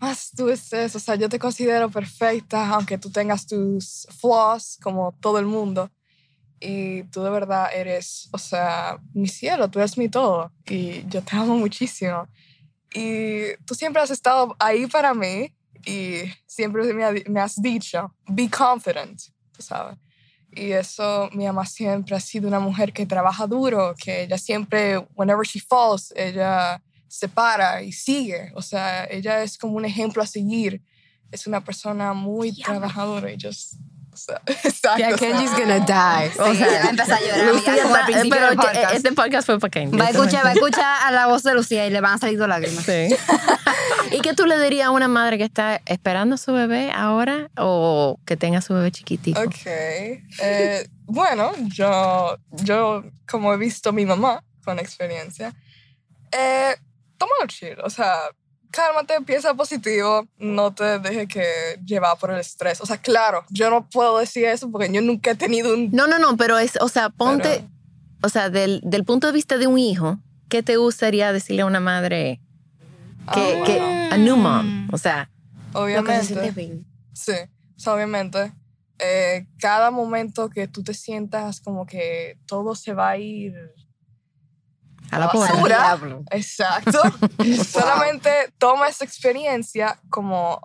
más 0.00 0.30
dulces. 0.34 0.94
O 0.94 1.00
sea, 1.00 1.14
yo 1.16 1.28
te 1.28 1.38
considero 1.38 1.90
perfecta, 1.90 2.68
aunque 2.68 2.98
tú 2.98 3.10
tengas 3.10 3.46
tus 3.46 4.06
flaws, 4.20 4.78
como 4.82 5.12
todo 5.20 5.38
el 5.38 5.46
mundo. 5.46 5.90
Y 6.60 7.04
tú 7.04 7.22
de 7.22 7.30
verdad 7.30 7.68
eres, 7.72 8.28
o 8.32 8.38
sea, 8.38 8.98
mi 9.14 9.28
cielo, 9.28 9.68
tú 9.70 9.78
eres 9.78 9.96
mi 9.96 10.08
todo. 10.08 10.52
Y 10.66 11.06
yo 11.08 11.22
te 11.22 11.36
amo 11.36 11.56
muchísimo. 11.56 12.26
Y 12.94 13.54
tú 13.64 13.74
siempre 13.74 14.02
has 14.02 14.10
estado 14.10 14.56
ahí 14.58 14.86
para 14.86 15.14
mí 15.14 15.52
y 15.86 16.22
siempre 16.46 16.92
me, 16.94 17.04
ha- 17.04 17.12
me 17.28 17.40
has 17.40 17.60
dicho, 17.60 18.14
be 18.26 18.48
confident, 18.50 19.20
tú 19.52 19.62
sabes. 19.62 19.96
Y 20.58 20.72
eso, 20.72 21.30
mi 21.32 21.46
mamá 21.46 21.64
siempre 21.64 22.16
ha 22.16 22.20
sido 22.20 22.48
una 22.48 22.58
mujer 22.58 22.92
que 22.92 23.06
trabaja 23.06 23.46
duro, 23.46 23.94
que 23.96 24.22
ella 24.22 24.36
siempre, 24.36 24.98
whenever 25.14 25.46
she 25.46 25.60
falls, 25.60 26.12
ella 26.16 26.82
se 27.06 27.28
para 27.28 27.82
y 27.82 27.92
sigue. 27.92 28.50
O 28.54 28.62
sea, 28.62 29.04
ella 29.04 29.42
es 29.42 29.56
como 29.56 29.74
un 29.74 29.84
ejemplo 29.84 30.22
a 30.22 30.26
seguir. 30.26 30.82
Es 31.30 31.46
una 31.46 31.62
persona 31.62 32.12
muy 32.12 32.52
trabajadora 32.52 33.30
y 33.32 33.36
just, 33.40 33.74
exacto. 34.46 34.98
Yeah, 34.98 35.16
Kenji's 35.16 35.50
gonna 35.52 35.80
die. 35.80 36.30
O 36.40 36.50
Sí, 36.52 36.56
sea, 36.58 36.66
va 36.82 36.86
a 36.86 36.90
empezar 36.90 37.18
a 37.18 37.20
llorar. 37.20 37.54
Lucía 37.54 37.72
amiga, 37.72 37.82
como 37.84 37.94
al 37.94 38.00
está- 38.14 38.34
pero 38.36 38.46
del 38.48 38.56
podcast. 38.56 38.94
este 38.94 39.12
podcast 39.12 39.46
fue 39.46 39.58
para 39.58 39.70
Ken. 39.70 39.90
Va 40.00 40.06
a 40.06 40.10
escuchar, 40.10 40.44
va 40.44 40.50
a 40.50 40.52
escuchar 40.52 40.96
a 41.04 41.10
la 41.12 41.26
voz 41.26 41.42
de 41.42 41.54
Lucía 41.54 41.86
y 41.86 41.90
le 41.90 42.00
van 42.00 42.14
a 42.14 42.18
salir 42.18 42.38
dos 42.38 42.48
lágrimas. 42.48 42.84
Sí. 42.84 43.08
¿Y 44.10 44.20
qué 44.20 44.32
tú 44.34 44.46
le 44.46 44.58
dirías 44.58 44.86
a 44.86 44.90
una 44.90 45.08
madre 45.08 45.36
que 45.38 45.44
está 45.44 45.80
esperando 45.86 46.36
a 46.36 46.38
su 46.38 46.52
bebé 46.52 46.90
ahora 46.94 47.50
o 47.58 48.18
que 48.24 48.36
tenga 48.36 48.58
a 48.58 48.62
su 48.62 48.74
bebé 48.74 48.90
chiquitico? 48.90 49.40
Ok. 49.40 49.66
Eh, 49.66 50.88
bueno, 51.04 51.52
yo, 51.66 52.38
yo, 52.52 53.04
como 53.30 53.52
he 53.52 53.56
visto 53.56 53.90
a 53.90 53.92
mi 53.92 54.06
mamá 54.06 54.42
con 54.64 54.78
experiencia, 54.78 55.54
eh, 56.32 56.74
tómalo 57.18 57.46
chill. 57.48 57.76
O 57.84 57.90
sea, 57.90 58.14
cálmate, 58.70 59.14
piensa 59.24 59.54
positivo, 59.54 60.26
no 60.38 60.72
te 60.74 60.98
dejes 60.98 61.28
que 61.28 61.44
llevar 61.84 62.16
por 62.18 62.30
el 62.30 62.38
estrés. 62.40 62.80
O 62.80 62.86
sea, 62.86 62.98
claro, 62.98 63.44
yo 63.50 63.70
no 63.70 63.88
puedo 63.88 64.18
decir 64.18 64.44
eso 64.46 64.70
porque 64.70 64.92
yo 64.92 65.00
nunca 65.00 65.30
he 65.32 65.34
tenido 65.34 65.74
un... 65.74 65.90
No, 65.92 66.06
no, 66.06 66.18
no, 66.18 66.36
pero 66.36 66.58
es, 66.58 66.76
o 66.80 66.88
sea, 66.88 67.10
ponte, 67.10 67.48
Pero- 67.48 67.68
o 68.22 68.28
sea, 68.28 68.50
del, 68.50 68.80
del 68.84 69.04
punto 69.04 69.26
de 69.28 69.32
vista 69.32 69.58
de 69.58 69.66
un 69.66 69.78
hijo, 69.78 70.18
¿qué 70.48 70.62
te 70.62 70.76
gustaría 70.76 71.32
decirle 71.32 71.62
a 71.62 71.66
una 71.66 71.80
madre 71.80 72.40
que, 73.32 73.60
Ah, 73.60 73.64
que 73.64 73.80
a 74.14 74.16
new 74.18 74.36
mom? 74.36 74.88
O 74.92 74.98
sea, 74.98 75.30
Lo 75.74 75.84
que 75.86 75.92
se 75.92 76.34
Obviamente. 76.34 76.50
bien. 76.52 76.86
Sí, 77.12 77.32
o 77.76 77.78
sea, 77.80 77.94
obviamente. 77.94 78.52
eh, 79.00 79.46
cada 79.60 79.90
momento 79.92 80.48
que 80.50 80.66
tú 80.66 80.82
te 80.82 80.92
sientas 80.94 81.60
como 81.60 81.86
que 81.86 82.36
todo 82.46 82.74
se 82.74 82.94
va 82.94 83.10
a 83.10 83.16
ir 83.18 83.54
a 85.10 85.18
la. 85.18 85.30
Diablo. 85.64 86.22
Exacto. 86.30 87.00
Solamente 87.64 88.30
toma 88.58 88.88
esa 88.88 89.04
experiencia 89.04 89.98
como 90.10 90.60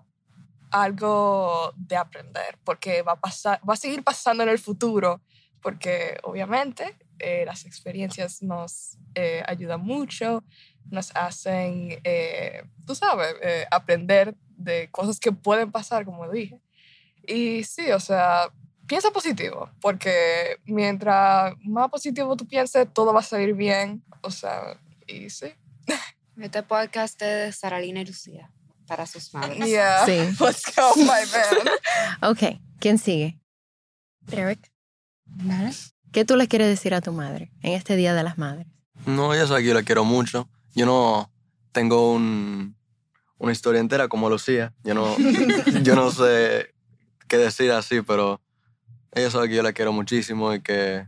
algo 0.72 1.72
de 1.75 1.96
aprender, 1.96 2.58
porque 2.64 3.03
va 3.03 3.14
a 3.14 3.20
pasar, 3.20 3.60
va 3.68 3.74
a 3.74 3.77
seguir 3.77 4.03
pasando 4.03 4.44
en 4.44 4.50
el 4.50 4.60
futuro, 4.60 5.22
porque 5.62 6.18
obviamente 6.24 6.98
eh, 7.20 7.44
las 7.46 7.66
experiencias 7.66 8.42
nos 8.42 8.98
eh, 9.16 9.44
ayudan 9.46 9.82
mucho, 9.82 10.44
nos 10.90 11.16
hacen, 11.16 12.00
eh, 12.03 12.64
tú 12.86 12.96
sabes, 12.96 13.36
eh, 13.42 13.66
aprender 13.72 14.36
de 14.58 14.90
cosas 14.92 15.20
que 15.20 15.32
pueden 15.32 15.72
pasar, 15.72 16.06
como 16.06 16.29
dije. 16.29 16.60
Y 17.25 17.64
sí, 17.64 17.92
o 17.92 18.00
sea, 18.00 18.51
piensa 18.87 19.11
positivo, 19.11 19.69
porque 19.81 20.57
mientras 20.65 21.53
más 21.63 21.89
positivo 21.89 22.35
tú 22.35 22.48
pienses, 22.48 22.87
todo 22.93 23.13
va 23.13 23.19
a 23.19 23.24
salir 23.24 23.53
bien. 23.53 24.03
O 24.22 24.31
sea, 24.31 24.79
y 25.07 25.29
sí. 25.29 25.48
Este 26.41 26.63
podcast 26.63 27.22
es 27.22 27.46
de 27.46 27.51
Saralina 27.51 28.01
y 28.01 28.05
Lucía 28.05 28.51
para 28.87 29.05
sus 29.05 29.33
madres. 29.33 29.59
Yeah. 29.67 30.05
Sí. 30.05 30.11
Let's 30.43 30.63
go, 30.75 30.96
my 30.98 31.05
man. 31.05 32.31
Ok, 32.31 32.59
¿quién 32.79 32.98
sigue? 32.98 33.39
Derek. 34.22 34.72
¿Qué 36.11 36.25
tú 36.25 36.35
le 36.35 36.48
quieres 36.48 36.67
decir 36.67 36.93
a 36.93 37.01
tu 37.01 37.11
madre 37.11 37.51
en 37.61 37.74
este 37.74 37.96
Día 37.96 38.13
de 38.13 38.24
las 38.24 38.37
Madres? 38.37 38.67
No, 39.05 39.33
ella 39.33 39.48
sabe 39.48 39.61
que 39.61 39.69
yo 39.69 39.74
la 39.74 39.83
quiero 39.83 40.05
mucho. 40.05 40.48
Yo 40.75 40.85
no 40.85 41.31
tengo 41.72 42.13
un, 42.13 42.75
una 43.37 43.51
historia 43.51 43.81
entera 43.81 44.07
como 44.07 44.29
Lucía. 44.29 44.74
Yo 44.83 44.93
no, 44.93 45.17
yo 45.81 45.96
no 45.96 46.11
sé 46.11 46.74
qué 47.27 47.37
decir 47.37 47.72
así, 47.72 48.01
pero 48.01 48.39
ella 49.14 49.30
sabe 49.32 49.50
que 49.50 49.56
yo 49.56 49.64
la 49.64 49.74
quiero 49.74 49.92
muchísimo 49.94 50.54
y 50.54 50.62
que... 50.62 51.08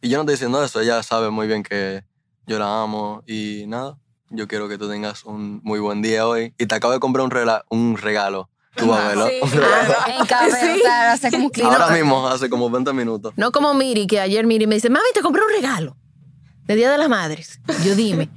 Y 0.00 0.08
yo 0.10 0.18
no 0.18 0.22
estoy 0.22 0.34
diciendo 0.34 0.62
eso, 0.62 0.80
ella 0.80 1.02
sabe 1.02 1.30
muy 1.30 1.46
bien 1.46 1.62
que 1.62 2.04
yo 2.46 2.58
la 2.58 2.82
amo 2.82 3.22
y 3.26 3.64
nada. 3.66 3.96
Yo 4.30 4.46
quiero 4.46 4.68
que 4.68 4.78
tú 4.78 4.88
tengas 4.88 5.24
un 5.24 5.60
muy 5.64 5.80
buen 5.80 6.02
día 6.02 6.26
hoy. 6.28 6.54
Y 6.58 6.66
te 6.66 6.74
acabo 6.74 6.92
de 6.92 7.00
comprar 7.00 7.24
un, 7.24 7.30
rela- 7.30 7.64
un 7.70 7.96
regalo. 7.96 8.48
Tú 8.76 8.86
vas 8.86 9.00
a 9.00 9.08
verlo. 9.08 9.26
Sí. 9.28 9.40
En 10.20 10.26
café, 10.26 10.74
o 10.74 10.78
sea, 10.78 11.12
hace 11.12 11.30
como 11.30 11.50
que 11.50 11.62
Ahora 11.64 11.88
mismo, 11.88 12.28
hace 12.28 12.48
como 12.48 12.70
20 12.70 12.92
minutos. 12.92 13.32
No 13.36 13.50
como 13.50 13.74
Miri, 13.74 14.06
que 14.06 14.20
ayer 14.20 14.46
Miri 14.46 14.66
me 14.66 14.76
dice, 14.76 14.88
mami, 14.90 15.06
te 15.14 15.20
compré 15.20 15.42
un 15.42 15.50
regalo 15.50 15.96
de 16.66 16.76
Día 16.76 16.90
de 16.92 16.98
las 16.98 17.08
Madres. 17.08 17.60
Yo 17.84 17.96
dime, 17.96 18.28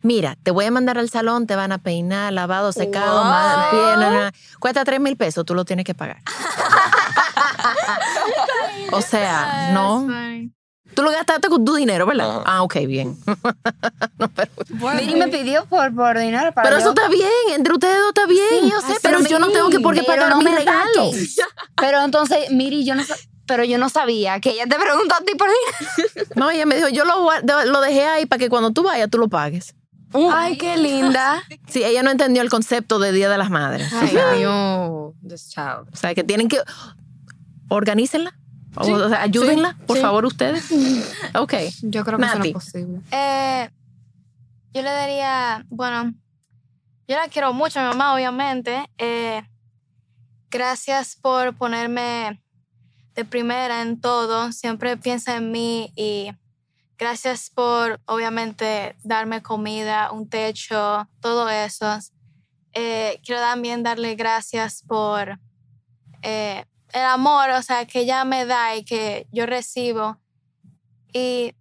mira, 0.00 0.36
te 0.42 0.52
voy 0.52 0.64
a 0.64 0.70
mandar 0.70 0.96
al 0.96 1.10
salón, 1.10 1.46
te 1.46 1.54
van 1.56 1.72
a 1.72 1.78
peinar, 1.78 2.32
lavado, 2.32 2.72
secado, 2.72 3.20
Wow. 3.22 3.24
ma- 3.30 3.66
pie, 3.70 3.80
no, 3.80 4.10
no, 4.10 4.24
no. 4.26 4.30
cuesta 4.60 4.84
tres 4.84 5.00
mil 5.00 5.16
pesos, 5.16 5.44
tú 5.44 5.54
lo 5.54 5.64
tienes 5.64 5.84
que 5.84 5.94
pagar. 5.94 6.22
o 8.96 9.02
sea, 9.02 9.70
no. 9.72 10.06
Tú 10.94 11.02
lo 11.02 11.10
gastaste 11.10 11.48
con 11.48 11.64
tu 11.64 11.74
dinero, 11.74 12.06
¿verdad? 12.06 12.42
Ah, 12.44 12.62
ok, 12.62 12.76
bien. 12.86 13.16
No, 14.18 14.28
pero 14.28 14.50
Miri 14.96 15.16
me 15.16 15.26
pidió 15.28 15.64
por, 15.66 15.92
por 15.94 16.16
dinero 16.18 16.52
para 16.52 16.68
pero 16.68 16.76
yo- 16.76 16.80
eso 16.80 16.88
está 16.90 17.08
bien, 17.08 17.28
entre 17.54 17.72
ustedes 17.74 17.96
dos 17.98 18.08
está 18.10 18.26
bien, 18.26 18.70
yo 18.70 18.80
sé, 18.80 18.94
pero 19.02 19.20
yo 19.20 19.38
no 19.40 19.48
tengo 19.48 19.70
que 19.70 19.80
por 19.80 19.94
qué 19.94 20.02
pero 20.06 20.22
pagar 20.22 20.30
no 20.30 20.38
mi 20.38 20.44
me 20.44 20.56
regalo. 20.56 21.10
Pero 21.76 22.02
entonces, 22.02 22.50
Miri, 22.52 22.84
yo 22.84 22.94
no 22.94 23.02
pero 23.46 23.64
yo 23.64 23.76
no 23.76 23.88
sabía 23.90 24.40
que 24.40 24.50
ella 24.50 24.66
te 24.66 24.76
preguntó 24.76 25.14
a 25.16 25.18
ti 25.18 25.34
por 25.36 25.48
dinero. 25.48 26.28
No, 26.36 26.50
ella 26.50 26.64
me 26.64 26.76
dijo, 26.76 26.88
yo 26.88 27.04
lo, 27.04 27.80
dejé 27.80 28.06
ahí 28.06 28.26
para 28.26 28.38
que 28.38 28.48
cuando 28.48 28.70
tú 28.72 28.82
vayas 28.84 29.10
tú 29.10 29.18
lo 29.18 29.28
pagues. 29.28 29.74
Ay, 30.32 30.56
qué 30.56 30.76
linda. 30.76 31.42
Sí, 31.66 31.82
ella 31.82 32.02
no 32.04 32.10
entendió 32.10 32.40
el 32.40 32.48
concepto 32.48 32.98
de 33.00 33.10
Día 33.12 33.28
de 33.28 33.36
las 33.36 33.50
Madres. 33.50 33.92
Ay, 33.92 34.38
Dios. 34.38 35.12
This 35.28 35.50
child. 35.50 35.88
O 35.92 35.96
sea, 35.96 36.14
que 36.14 36.22
tienen 36.22 36.48
que 36.48 36.60
organícenla. 37.68 38.38
O, 38.76 38.90
o 38.90 39.08
sea, 39.08 39.22
ayúdenla, 39.22 39.76
por 39.86 39.98
favor, 39.98 40.24
ustedes. 40.24 40.70
Ok. 41.34 41.54
Yo 41.82 42.04
creo 42.04 42.18
que 42.18 42.24
eso 42.24 42.38
no 42.38 42.44
es 42.44 42.52
posible. 42.52 43.00
Eh, 43.10 43.70
yo 44.72 44.82
le 44.82 44.90
daría, 44.90 45.64
bueno, 45.68 46.14
yo 47.06 47.16
la 47.16 47.28
quiero 47.28 47.52
mucho 47.52 47.80
a 47.80 47.82
mi 47.82 47.88
mamá, 47.90 48.14
obviamente. 48.14 48.88
Eh, 48.98 49.42
gracias 50.50 51.16
por 51.16 51.56
ponerme 51.56 52.42
de 53.14 53.24
primera 53.24 53.82
en 53.82 54.00
todo. 54.00 54.52
Siempre 54.52 54.96
piensa 54.96 55.36
en 55.36 55.52
mí 55.52 55.92
y 55.96 56.30
gracias 56.98 57.50
por, 57.50 58.00
obviamente, 58.06 58.96
darme 59.02 59.42
comida, 59.42 60.12
un 60.12 60.28
techo, 60.28 61.08
todo 61.20 61.48
eso. 61.48 61.98
Eh, 62.72 63.20
quiero 63.24 63.40
también 63.40 63.82
darle 63.82 64.14
gracias 64.14 64.82
por 64.86 65.38
eh, 66.22 66.64
el 66.94 67.02
amor, 67.02 67.50
o 67.50 67.62
sea, 67.62 67.84
que 67.86 68.00
ella 68.00 68.24
me 68.24 68.46
da 68.46 68.76
y 68.76 68.84
que 68.84 69.26
yo 69.32 69.46
recibo. 69.46 70.16
Y 71.12 71.52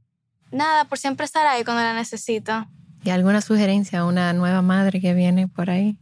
nada, 0.52 0.86
por 0.86 1.00
siempre 1.00 1.26
estar 1.26 1.46
ahí 1.48 1.64
cuando 1.64 1.82
la 1.82 1.94
necesito. 1.94 2.68
¿Y 3.04 3.10
alguna 3.10 3.42
sugerencia 3.42 4.00
a 4.00 4.06
una 4.06 4.32
nueva 4.34 4.62
madre 4.62 5.02
que 5.02 5.14
viene 5.14 5.48
por 5.48 5.72
ahí? 5.72 5.98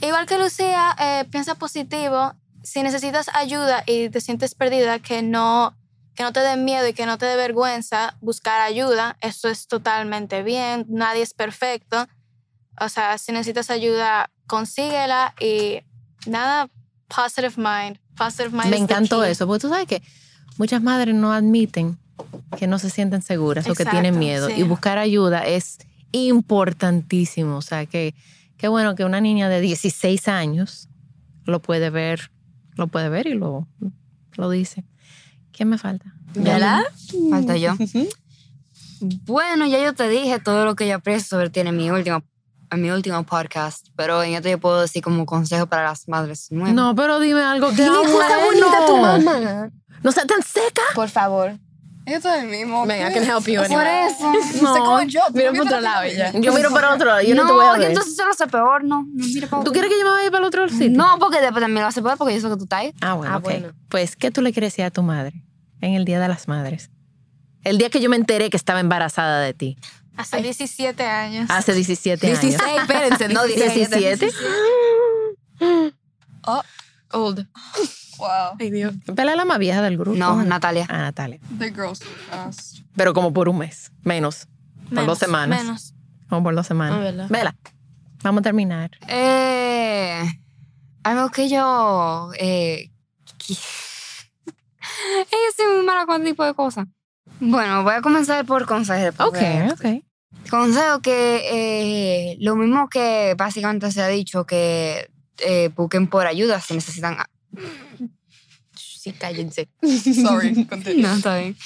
Igual 0.00 0.26
que 0.26 0.38
Lucía, 0.38 0.96
eh, 0.98 1.24
piensa 1.30 1.56
positivo. 1.56 2.34
Si 2.62 2.82
necesitas 2.82 3.28
ayuda 3.34 3.82
y 3.84 4.08
te 4.08 4.20
sientes 4.20 4.54
perdida, 4.54 5.00
que 5.00 5.22
no, 5.22 5.76
que 6.14 6.22
no 6.22 6.32
te 6.32 6.40
dé 6.40 6.56
miedo 6.56 6.86
y 6.86 6.92
que 6.92 7.04
no 7.04 7.18
te 7.18 7.26
dé 7.26 7.34
vergüenza 7.36 8.16
buscar 8.20 8.60
ayuda. 8.60 9.16
Eso 9.20 9.48
es 9.48 9.66
totalmente 9.66 10.44
bien. 10.44 10.86
Nadie 10.88 11.22
es 11.22 11.34
perfecto. 11.34 12.06
o 12.80 12.88
sea, 12.88 13.18
si 13.18 13.32
necesitas 13.32 13.70
ayuda, 13.70 14.30
consíguela 14.46 15.34
y 15.40 15.82
nada, 16.26 16.68
positive 17.08 17.54
mind. 17.56 18.01
Me 18.70 18.76
encantó 18.76 19.24
eso, 19.24 19.46
porque 19.46 19.62
tú 19.62 19.68
sabes 19.68 19.86
que 19.86 20.02
muchas 20.58 20.82
madres 20.82 21.14
no 21.14 21.32
admiten 21.32 21.98
que 22.56 22.66
no 22.66 22.78
se 22.78 22.90
sienten 22.90 23.22
seguras 23.22 23.68
o 23.68 23.74
que 23.74 23.84
tienen 23.84 24.18
miedo. 24.18 24.48
sí. 24.48 24.54
Y 24.58 24.62
buscar 24.62 24.98
ayuda 24.98 25.46
es 25.46 25.78
importantísimo. 26.12 27.56
O 27.56 27.62
sea, 27.62 27.86
que 27.86 28.14
qué 28.56 28.68
bueno 28.68 28.94
que 28.94 29.04
una 29.04 29.20
niña 29.20 29.48
de 29.48 29.60
16 29.60 30.28
años 30.28 30.88
lo 31.44 31.60
puede 31.60 31.90
ver, 31.90 32.30
lo 32.76 32.86
puede 32.86 33.08
ver 33.08 33.26
y 33.26 33.34
lo, 33.34 33.66
lo 34.36 34.50
dice. 34.50 34.84
¿Quién 35.52 35.68
me 35.68 35.78
falta? 35.78 36.14
¿Verdad? 36.34 36.82
Falta 37.30 37.56
yo. 37.56 37.74
Bueno, 39.24 39.66
ya 39.66 39.82
yo 39.82 39.94
te 39.94 40.08
dije 40.08 40.38
todo 40.38 40.64
lo 40.64 40.76
que 40.76 40.86
yo 40.86 40.94
aprecio 40.94 41.26
sobre 41.26 41.50
ti 41.50 41.58
en 41.58 41.76
mi 41.76 41.90
último, 41.90 42.22
en 42.72 42.82
mi 42.82 42.90
último 42.90 43.22
podcast, 43.24 43.86
pero 43.96 44.22
en 44.22 44.34
esto 44.34 44.48
yo 44.48 44.58
puedo 44.58 44.80
decir 44.80 45.02
como 45.02 45.24
consejo 45.26 45.66
para 45.66 45.84
las 45.84 46.08
madres 46.08 46.48
nuevas. 46.50 46.74
No, 46.74 46.94
pero 46.94 47.20
dime 47.20 47.42
algo 47.42 47.68
que 47.70 47.76
Dile 47.82 47.88
cosa 47.90 48.38
bonita 48.44 48.78
a 48.82 48.86
tu 48.86 48.96
mamá. 48.96 49.70
No 50.02 50.10
sea 50.12 50.24
tan 50.26 50.42
seca. 50.42 50.82
Por 50.94 51.08
favor. 51.08 51.52
Ella 52.04 52.16
está 52.16 52.40
el 52.40 52.48
mismo. 52.48 52.84
Venga, 52.84 53.10
I 53.10 53.14
can 53.14 53.22
help 53.22 53.46
you 53.46 53.60
anyway. 53.60 54.06
Usted 54.08 54.60
como 54.80 55.02
yo. 55.02 55.20
tú 55.28 55.34
Mira 55.34 55.52
no 55.52 55.58
por 55.58 55.66
otro 55.66 55.78
miras 55.78 55.82
lado 55.82 56.06
ya. 56.06 56.32
Yo 56.32 56.52
miro 56.52 56.70
para 56.72 56.92
otro 56.94 57.06
lado, 57.06 57.22
yo 57.22 57.34
no, 57.36 57.42
no, 57.42 57.46
te 57.48 57.52
voy 57.54 57.64
a 57.64 57.72
ver. 57.78 57.88
entonces 57.90 58.14
eso 58.14 58.24
lo 58.24 58.32
hace 58.32 58.46
peor, 58.48 58.82
no. 58.82 59.02
no 59.02 59.24
mira 59.32 59.46
pa' 59.46 59.56
¿Tú 59.58 59.60
otro. 59.60 59.72
quieres 59.72 59.88
que 59.92 59.98
yo 60.00 60.04
me 60.06 60.10
vaya 60.10 60.30
para 60.32 60.40
el 60.40 60.44
otro 60.48 60.68
sitio? 60.68 60.90
No, 60.90 61.16
porque 61.20 61.40
después 61.40 61.62
también 61.62 61.82
lo 61.82 61.88
hace 61.88 62.02
peor 62.02 62.18
porque 62.18 62.34
yo 62.34 62.40
sé 62.40 62.48
que 62.48 62.56
tú 62.56 62.64
estás 62.64 62.80
ahí. 62.80 62.92
Ah, 63.00 63.14
bueno, 63.14 63.32
Ah, 63.32 63.36
ok. 63.36 63.42
bueno. 63.44 63.68
Pues, 63.88 64.16
¿qué 64.16 64.32
tú 64.32 64.40
le 64.42 64.52
quieres 64.52 64.72
decir 64.72 64.84
a 64.84 64.90
tu 64.90 65.02
madre 65.04 65.44
en 65.80 65.94
el 65.94 66.04
Día 66.04 66.18
de 66.18 66.26
las 66.26 66.48
Madres? 66.48 66.90
El 67.62 67.78
día 67.78 67.88
que 67.90 68.00
yo 68.00 68.10
me 68.10 68.16
enteré 68.16 68.50
que 68.50 68.56
estaba 68.56 68.80
embarazada 68.80 69.38
de 69.40 69.54
ti, 69.54 69.76
Hace 70.16 70.42
17 70.42 71.04
años. 71.04 71.50
hace 71.50 71.72
17 71.74 72.26
años. 72.26 72.40
16, 72.40 72.80
espérense, 72.80 73.28
no, 73.28 73.44
17. 73.44 73.98
17. 73.98 74.32
Old. 77.12 77.46
Wow. 78.18 78.28
Ay, 78.58 78.70
Dios. 78.70 78.94
Pela 79.16 79.34
la 79.36 79.44
más 79.44 79.58
vieja 79.58 79.82
del 79.82 79.96
grupo. 79.98 80.16
No, 80.16 80.42
Natalia. 80.44 80.86
Ah, 80.88 80.98
Natalia. 80.98 81.38
The 81.58 81.70
girls 81.70 82.00
fast. 82.30 82.78
Pero 82.96 83.12
como 83.14 83.32
por 83.32 83.48
un 83.48 83.58
mes, 83.58 83.90
menos. 84.02 84.46
Por 84.84 84.92
Menos, 84.92 85.06
dos 85.06 85.18
semanas. 85.18 85.62
Menos. 85.64 85.94
Como 86.28 86.42
por 86.44 86.54
dos 86.54 86.66
semanas. 86.66 86.96
Ah, 86.98 87.00
¿verdad? 87.02 87.26
Vela, 87.28 87.56
vamos 88.22 88.40
a 88.40 88.42
terminar. 88.42 88.90
Eh, 89.08 90.22
algo 91.02 91.30
que 91.30 91.48
yo... 91.48 92.30
Eh, 92.38 92.90
que- 93.38 93.54
Ella 95.16 95.50
soy 95.56 95.66
muy 95.76 95.84
mala 95.84 96.06
con 96.06 96.22
tipo 96.24 96.44
de 96.44 96.54
cosas. 96.54 96.86
Bueno, 97.44 97.82
voy 97.82 97.94
a 97.94 98.02
comenzar 98.02 98.44
por 98.46 98.66
consejos. 98.66 99.14
Ok, 99.18 99.36
ok. 99.72 100.04
Consejo 100.48 101.00
que 101.00 101.40
eh, 102.32 102.36
lo 102.40 102.54
mismo 102.56 102.88
que 102.88 103.34
básicamente 103.36 103.90
se 103.90 104.00
ha 104.00 104.08
dicho, 104.08 104.44
que 104.46 105.10
eh, 105.38 105.70
busquen 105.74 106.06
por 106.06 106.26
ayuda 106.26 106.60
si 106.60 106.74
necesitan... 106.74 107.14
a- 107.20 107.28
Sí, 108.74 109.12
cállense. 109.12 109.68
Sorry, 109.82 110.64
continue. 110.66 111.02
No, 111.02 111.14
está 111.14 111.36
bien. 111.38 111.56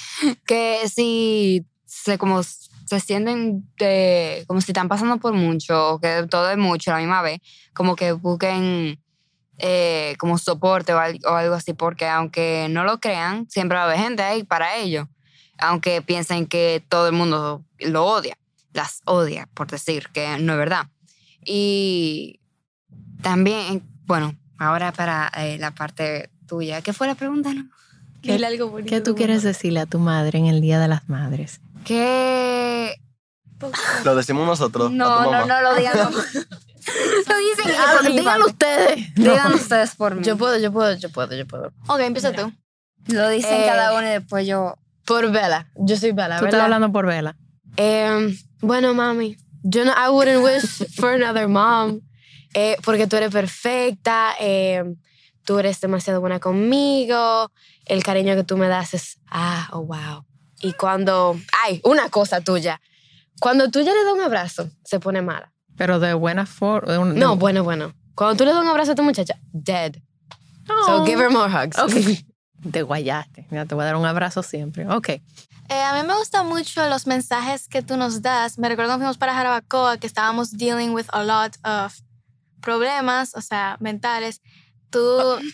Que 0.47 0.81
si 0.91 1.63
se, 1.85 2.17
como 2.17 2.41
se 2.41 2.99
sienten 2.99 3.63
de- 3.77 4.43
como 4.47 4.59
si 4.61 4.71
están 4.71 4.87
pasando 4.87 5.17
por 5.17 5.33
mucho, 5.33 5.93
o 5.93 5.99
que 5.99 6.25
todo 6.27 6.49
es 6.49 6.57
mucho 6.57 6.89
a 6.91 6.95
la 6.95 6.99
misma 7.01 7.21
vez, 7.21 7.39
como 7.75 7.95
que 7.95 8.13
busquen 8.13 8.99
eh, 9.59 10.15
como 10.17 10.39
soporte 10.39 10.93
o, 10.93 10.97
al- 10.99 11.19
o 11.25 11.29
algo 11.29 11.53
así, 11.53 11.73
porque 11.73 12.07
aunque 12.07 12.65
no 12.71 12.83
lo 12.83 12.99
crean, 12.99 13.47
siempre 13.49 13.77
va 13.77 13.83
a 13.83 13.85
haber 13.85 13.99
gente 13.99 14.23
ahí 14.23 14.43
para 14.43 14.75
ello. 14.77 15.07
Aunque 15.59 16.01
piensen 16.01 16.45
que 16.47 16.83
todo 16.87 17.07
el 17.07 17.13
mundo 17.13 17.63
lo 17.79 18.05
odia, 18.05 18.37
las 18.73 19.01
odia, 19.05 19.47
por 19.53 19.67
decir 19.67 20.09
que 20.13 20.37
no 20.39 20.53
es 20.53 20.59
verdad. 20.59 20.87
Y 21.43 22.39
también, 23.21 23.83
bueno, 24.05 24.35
ahora 24.57 24.91
para 24.91 25.31
eh, 25.37 25.57
la 25.59 25.71
parte 25.71 26.29
tuya, 26.47 26.81
¿qué 26.81 26.93
fue 26.93 27.07
la 27.07 27.15
pregunta? 27.15 27.53
no? 27.53 27.67
¿Qué- 28.21 28.33
algo 28.45 28.69
bonito. 28.69 28.89
¿Qué 28.89 29.01
tú 29.01 29.15
quieres 29.15 29.43
decirle 29.43 29.79
a 29.79 29.85
tu 29.85 29.99
madre 29.99 30.37
en 30.39 30.47
el 30.47 30.61
Día 30.61 30.79
de 30.79 30.87
las 30.87 31.07
Madres? 31.09 31.59
Que 31.85 32.99
Lo 34.03 34.15
decimos 34.15 34.45
nosotros. 34.45 34.87
a 34.91 34.93
No, 34.93 35.17
tu 35.17 35.23
no, 35.23 35.31
mamá. 35.31 35.45
no 35.45 35.61
lo 35.61 35.75
digan. 35.75 35.95
lo 35.97 36.09
dicen 36.11 37.75
Ah, 37.79 37.93
por 37.97 38.09
mi 38.09 38.17
díganlo 38.17 38.45
parte. 38.45 38.51
ustedes. 38.67 39.15
Digan 39.15 39.53
ustedes 39.53 39.95
por 39.95 40.15
mí. 40.15 40.23
Yo 40.23 40.37
puedo, 40.37 40.57
yo 40.57 40.71
puedo, 40.71 40.93
yo 40.95 41.09
puedo, 41.09 41.35
yo 41.35 41.47
puedo. 41.47 41.71
Ok, 41.87 41.99
empieza 42.01 42.33
tú. 42.33 42.51
Lo 43.07 43.29
dicen 43.29 43.61
Eh, 43.61 43.65
cada 43.65 43.93
uno 43.93 44.03
y 44.07 44.11
después 44.11 44.45
yo. 44.45 44.77
Por 45.07 45.31
Bella. 45.31 45.71
Yo 45.75 45.95
soy 45.95 46.11
Bella, 46.11 46.37
Tú 46.37 46.45
estás 46.45 46.61
hablando 46.61 46.91
por 46.91 47.07
Vela. 47.07 47.35
Em, 47.77 48.37
bueno, 48.61 48.93
mami, 48.93 49.37
yo 49.63 49.85
no, 49.85 49.91
I 49.93 50.09
wouldn't 50.09 50.43
wish 50.43 50.85
for 50.99 51.13
another 51.13 51.47
mom. 51.47 52.01
eh, 52.53 52.75
porque 52.83 53.07
tú 53.07 53.15
eres 53.15 53.31
perfecta, 53.31 54.33
em, 54.39 54.97
tú 55.45 55.59
eres 55.59 55.79
demasiado 55.79 56.19
buena 56.19 56.39
conmigo, 56.39 57.51
el 57.85 58.03
cariño 58.03 58.35
que 58.35 58.43
tú 58.43 58.57
me 58.57 58.67
das 58.67 58.93
es, 58.93 59.17
ah, 59.29 59.69
oh, 59.71 59.81
wow. 59.85 60.25
Y 60.59 60.73
cuando, 60.73 61.39
ay, 61.63 61.79
una 61.83 62.09
cosa 62.09 62.41
tuya, 62.41 62.81
cuando 63.39 63.69
tú 63.69 63.79
ya 63.81 63.93
le 63.93 64.03
das 64.03 64.13
un 64.13 64.21
abrazo, 64.21 64.69
se 64.83 64.99
pone 64.99 65.21
mala. 65.21 65.53
Pero 65.77 65.99
de 65.99 66.13
buena 66.15 66.45
forma. 66.47 66.95
No, 67.13 67.35
bueno, 67.35 67.63
bueno. 67.63 67.93
Cuando 68.15 68.35
tú 68.35 68.45
le 68.45 68.51
das 68.51 68.61
un 68.63 68.67
abrazo 68.69 68.93
a 68.93 68.95
tu 68.95 69.03
muchacha, 69.03 69.39
dead. 69.53 69.97
So 70.85 71.05
give 71.05 71.19
her 71.21 71.29
more 71.29 71.47
hugs. 71.49 71.77
Ok. 71.77 71.93
Te 72.71 72.81
guayaste. 72.81 73.45
Mira, 73.49 73.65
te 73.65 73.75
voy 73.75 73.83
a 73.83 73.85
dar 73.85 73.95
un 73.95 74.05
abrazo 74.05 74.43
siempre. 74.43 74.87
Ok. 74.87 75.09
Eh, 75.09 75.21
a 75.69 75.93
mí 75.93 76.07
me 76.07 76.15
gustan 76.17 76.47
mucho 76.47 76.87
los 76.87 77.07
mensajes 77.07 77.67
que 77.67 77.81
tú 77.81 77.97
nos 77.97 78.21
das. 78.21 78.57
Me 78.57 78.69
recuerdo 78.69 78.91
cuando 78.91 79.03
fuimos 79.03 79.17
para 79.17 79.33
Jarabacoa 79.33 79.97
que 79.97 80.07
estábamos 80.07 80.57
dealing 80.57 80.91
with 80.91 81.07
a 81.09 81.23
lot 81.23 81.57
of 81.65 81.93
problemas, 82.61 83.35
o 83.35 83.41
sea, 83.41 83.75
mentales. 83.79 84.41
Tú 84.89 84.99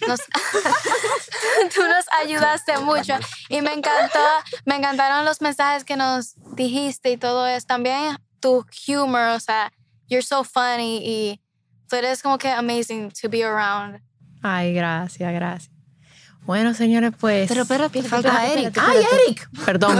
nos, 0.08 0.20
tú 1.76 1.82
nos 1.82 2.06
ayudaste 2.22 2.78
mucho 2.78 3.16
y 3.50 3.62
me 3.62 3.74
encantó, 3.74 4.20
me 4.66 4.76
encantaron 4.76 5.26
los 5.26 5.42
mensajes 5.42 5.84
que 5.84 5.96
nos 5.96 6.36
dijiste 6.56 7.10
y 7.10 7.18
todo 7.18 7.48
eso. 7.48 7.66
También 7.66 8.18
tu 8.40 8.64
humor, 8.88 9.30
o 9.30 9.40
sea, 9.40 9.74
you're 10.08 10.22
so 10.22 10.44
funny 10.44 11.02
y 11.04 11.42
tú 11.90 11.96
eres 11.96 12.22
como 12.22 12.38
que 12.38 12.50
amazing 12.50 13.12
to 13.12 13.28
be 13.30 13.44
around. 13.44 14.00
Ay, 14.44 14.74
gracias, 14.74 15.34
gracias. 15.34 15.73
Bueno, 16.46 16.74
señores, 16.74 17.12
pues. 17.20 17.48
Pero 17.48 17.62
espérate, 17.62 18.04
falta 18.04 18.30
espérate, 18.46 18.54
Eric. 18.54 18.66
espérate. 18.78 18.98
Ay, 18.98 19.06
Eric. 19.28 19.50
Perdón. 19.66 19.98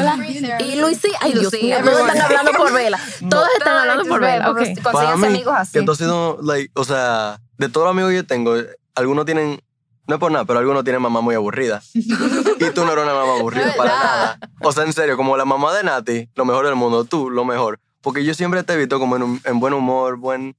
Y 0.60 0.76
Luisí. 0.76 1.08
Ay, 1.22 1.34
mío. 1.36 1.50
Todos 1.84 2.00
están 2.08 2.22
hablando 2.22 2.52
por 2.54 2.74
Vela. 2.74 3.00
Todos 3.30 3.48
están 3.58 3.78
hablando 3.78 4.06
por 4.06 4.20
Vela. 4.22 4.52
Ok. 4.52 4.58
Para 4.82 4.92
Consíganse 4.92 5.18
mí, 5.18 5.26
amigos 5.36 5.54
así. 5.58 5.86
que 5.86 5.96
sido, 5.96 6.40
like, 6.42 6.72
o 6.76 6.84
sea, 6.84 7.40
de 7.58 7.70
todos 7.70 7.86
los 7.86 7.92
amigos 7.92 8.10
que 8.12 8.16
yo 8.18 8.26
tengo, 8.26 8.56
algunos 8.96 9.26
tienen, 9.26 9.62
no 10.08 10.16
es 10.16 10.20
por 10.20 10.32
nada, 10.32 10.44
pero 10.46 10.60
algunos 10.60 10.84
tienen 10.84 11.02
mamá 11.02 11.22
muy 11.22 11.34
aburrida. 11.36 11.82
y 11.94 12.70
tú 12.74 12.84
no 12.86 12.92
eres 12.92 13.06
una 13.06 13.14
mamá 13.14 13.34
aburrida 13.40 13.74
para 13.78 13.90
nada. 13.92 14.40
O 14.62 14.72
sea, 14.74 14.84
en 14.84 14.92
serio, 14.92 15.16
como 15.16 15.38
la 15.38 15.46
mamá 15.46 15.74
de 15.74 15.84
Nati, 15.84 16.30
lo 16.36 16.44
mejor 16.46 16.66
del 16.66 16.76
mundo, 16.76 17.06
tú, 17.06 17.30
lo 17.30 17.46
mejor. 17.46 17.80
Porque 18.02 18.26
yo 18.26 18.34
siempre 18.34 18.64
te 18.64 18.74
he 18.74 18.78
visto 18.78 19.00
como 19.00 19.16
en, 19.16 19.24
un- 19.24 19.42
en 19.46 19.60
buen 19.62 19.74
humor, 19.74 20.18
buen, 20.18 20.58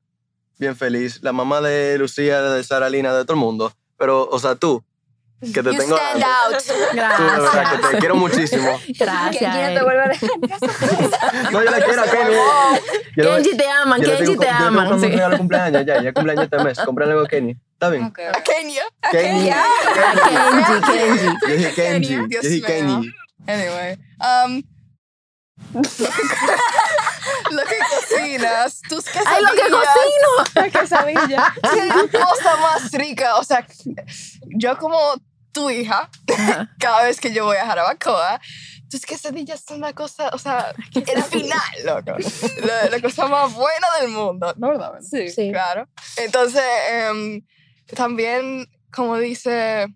bien 0.59 0.77
feliz. 0.77 1.19
La 1.23 1.33
mamá 1.33 1.61
de 1.61 1.99
Lucía, 1.99 2.41
de 2.41 2.65
Sara 2.65 2.89
Lina, 2.89 3.13
de 3.15 3.25
todo 3.25 3.35
el 3.35 3.41
mundo. 3.41 3.71
Pero, 3.99 4.27
o 4.31 4.39
sea, 4.39 4.55
tú, 4.55 4.83
que 5.53 5.63
te 5.63 5.73
You 5.73 5.79
tengo... 5.79 5.97
stand 5.97 6.23
out. 6.23 6.63
Tú, 6.63 6.73
de 6.97 7.03
verdad, 7.03 7.71
que 7.81 7.89
te 7.89 7.99
quiero 7.99 8.15
muchísimo. 8.17 8.81
Gracias. 8.99 9.31
¿Quién 9.39 9.53
te 9.53 9.73
Eric. 9.73 9.83
vuelve 9.83 10.03
a 10.03 10.09
dejar? 10.09 10.31
No, 11.53 11.63
yo 11.63 11.71
la 11.71 11.81
quiero 11.81 12.03
a 12.03 12.07
Kenny. 12.07 12.35
Yo 13.17 13.25
Kenji 13.37 13.57
te 13.57 13.69
aman, 13.69 14.01
yo 14.03 14.09
Kenji 14.17 14.25
te 14.25 14.31
yo 14.33 14.37
le 14.37 14.47
tengo 14.47 14.67
aman. 14.67 15.01
sí. 15.01 15.37
cumpleaños, 15.37 15.87
ya, 15.87 16.03
ya 16.03 16.13
cumpleaños 16.13 16.45
este 16.45 16.59
mes. 16.65 16.79
Cómprale 16.85 17.13
algo 17.13 17.25
a 17.25 17.29
Kenny. 17.29 17.57
¿Está 17.73 17.91
bien? 17.91 18.13
Kenia. 18.13 18.83
Kenny. 19.11 19.51
Kenji, 19.51 20.81
Kenji. 20.93 21.27
Yo 21.49 21.55
dije 21.57 21.73
Kenji. 21.75 22.15
Yo 22.31 22.41
dije. 22.41 22.67
Kenny. 22.67 23.11
Anyway, 23.47 23.97
um, 24.21 24.63
lo 27.51 27.63
que 27.63 27.77
cocinas, 27.91 28.81
tus 28.89 29.05
quesadillas. 29.05 29.37
¡Ay, 29.37 29.43
lo 29.43 29.51
que 29.51 29.71
cocino! 29.71 30.31
La 30.55 30.71
quesadilla. 30.71 31.55
Qué 32.11 32.19
cosa 32.19 32.57
más 32.57 32.93
rica. 32.93 33.37
O 33.37 33.45
sea, 33.45 33.67
yo 34.57 34.79
como 34.79 34.99
tu 35.55 35.71
hija, 35.71 36.11
cada 36.79 37.05
vez 37.05 37.19
que 37.19 37.33
yo 37.33 37.47
voy 37.47 37.57
a 37.57 37.65
Jarabacoa, 37.65 38.41
tus 38.91 39.07
quesadillas 39.07 39.65
son 39.67 39.81
la 39.81 39.95
cosa, 39.95 40.29
o 40.33 40.39
sea, 40.39 40.75
el 40.95 41.23
final, 41.23 41.61
loco. 41.85 42.17
La, 42.65 42.91
la 42.91 43.01
cosa 43.01 43.27
más 43.27 43.55
buena 43.55 43.87
del 44.01 44.11
mundo. 44.11 44.53
¿No 44.59 44.69
verdad? 44.69 45.01
Sí. 45.01 45.31
Sí. 45.31 45.51
Claro. 45.51 45.89
Entonces, 46.17 46.63
em, 46.91 47.43
también, 47.97 48.69
como 48.93 49.17
dice 49.17 49.87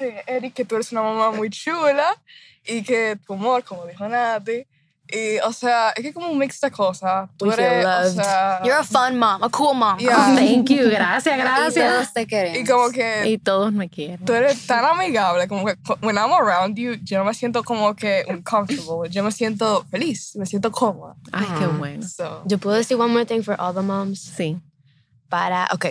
eh, 0.00 0.22
Eric, 0.26 0.54
que 0.54 0.64
tú 0.64 0.74
eres 0.74 0.90
una 0.92 1.02
mamá 1.02 1.30
muy 1.30 1.50
chula 1.50 2.20
y 2.64 2.82
que 2.82 3.16
tu 3.24 3.34
humor, 3.34 3.62
como 3.64 3.86
dijo 3.86 4.08
Nati, 4.08 4.66
Y, 5.14 5.38
o 5.46 5.52
sea, 5.52 5.90
es 5.90 6.02
que 6.02 6.08
es 6.08 6.14
como 6.14 6.28
un 6.28 6.38
mix 6.38 6.60
de 6.60 6.70
cosas. 6.72 7.28
Tú 7.36 7.46
We 7.46 7.52
feel 7.54 7.66
eres, 7.66 7.86
o 7.86 8.10
sea... 8.14 8.60
You're 8.64 8.80
a 8.80 8.82
fun 8.82 9.16
mom, 9.16 9.42
a 9.44 9.48
cool 9.48 9.74
mom. 9.74 9.96
yeah. 9.98 10.16
Thank 10.36 10.70
you, 10.70 10.90
gracias, 10.90 11.36
Y 11.36 11.40
gracias. 11.40 11.92
todos 11.92 12.12
te 12.12 12.26
queremos. 12.26 12.58
Y 12.58 12.64
como 12.64 12.90
que 12.90 13.26
Y 13.28 13.38
todos 13.38 13.72
me 13.72 13.88
quieren. 13.88 14.24
tú 14.24 14.32
eres 14.32 14.66
tan 14.66 14.84
amigable, 14.84 15.46
como 15.46 15.64
que 15.66 15.76
when 16.02 16.16
I'm 16.16 16.32
around 16.32 16.76
you, 16.76 16.94
yo 17.04 17.18
no 17.18 17.24
me 17.24 17.32
siento 17.34 17.62
como 17.62 17.94
que 17.94 18.24
uncomfortable. 18.28 19.08
Yo 19.08 19.22
me 19.22 19.30
siento 19.30 19.84
feliz, 19.90 20.34
me 20.34 20.46
siento 20.46 20.72
cómoda. 20.72 21.14
Ay, 21.32 21.46
qué 21.58 21.66
bueno. 21.66 22.06
So, 22.08 22.42
Yo 22.46 22.58
puedo 22.58 22.76
decir 22.76 22.96
one 22.98 23.12
more 23.12 23.24
thing 23.24 23.42
for 23.42 23.54
all 23.60 23.72
the 23.72 23.82
moms. 23.82 24.20
Sí. 24.20 24.58
Para, 25.28 25.68
ok, 25.72 25.86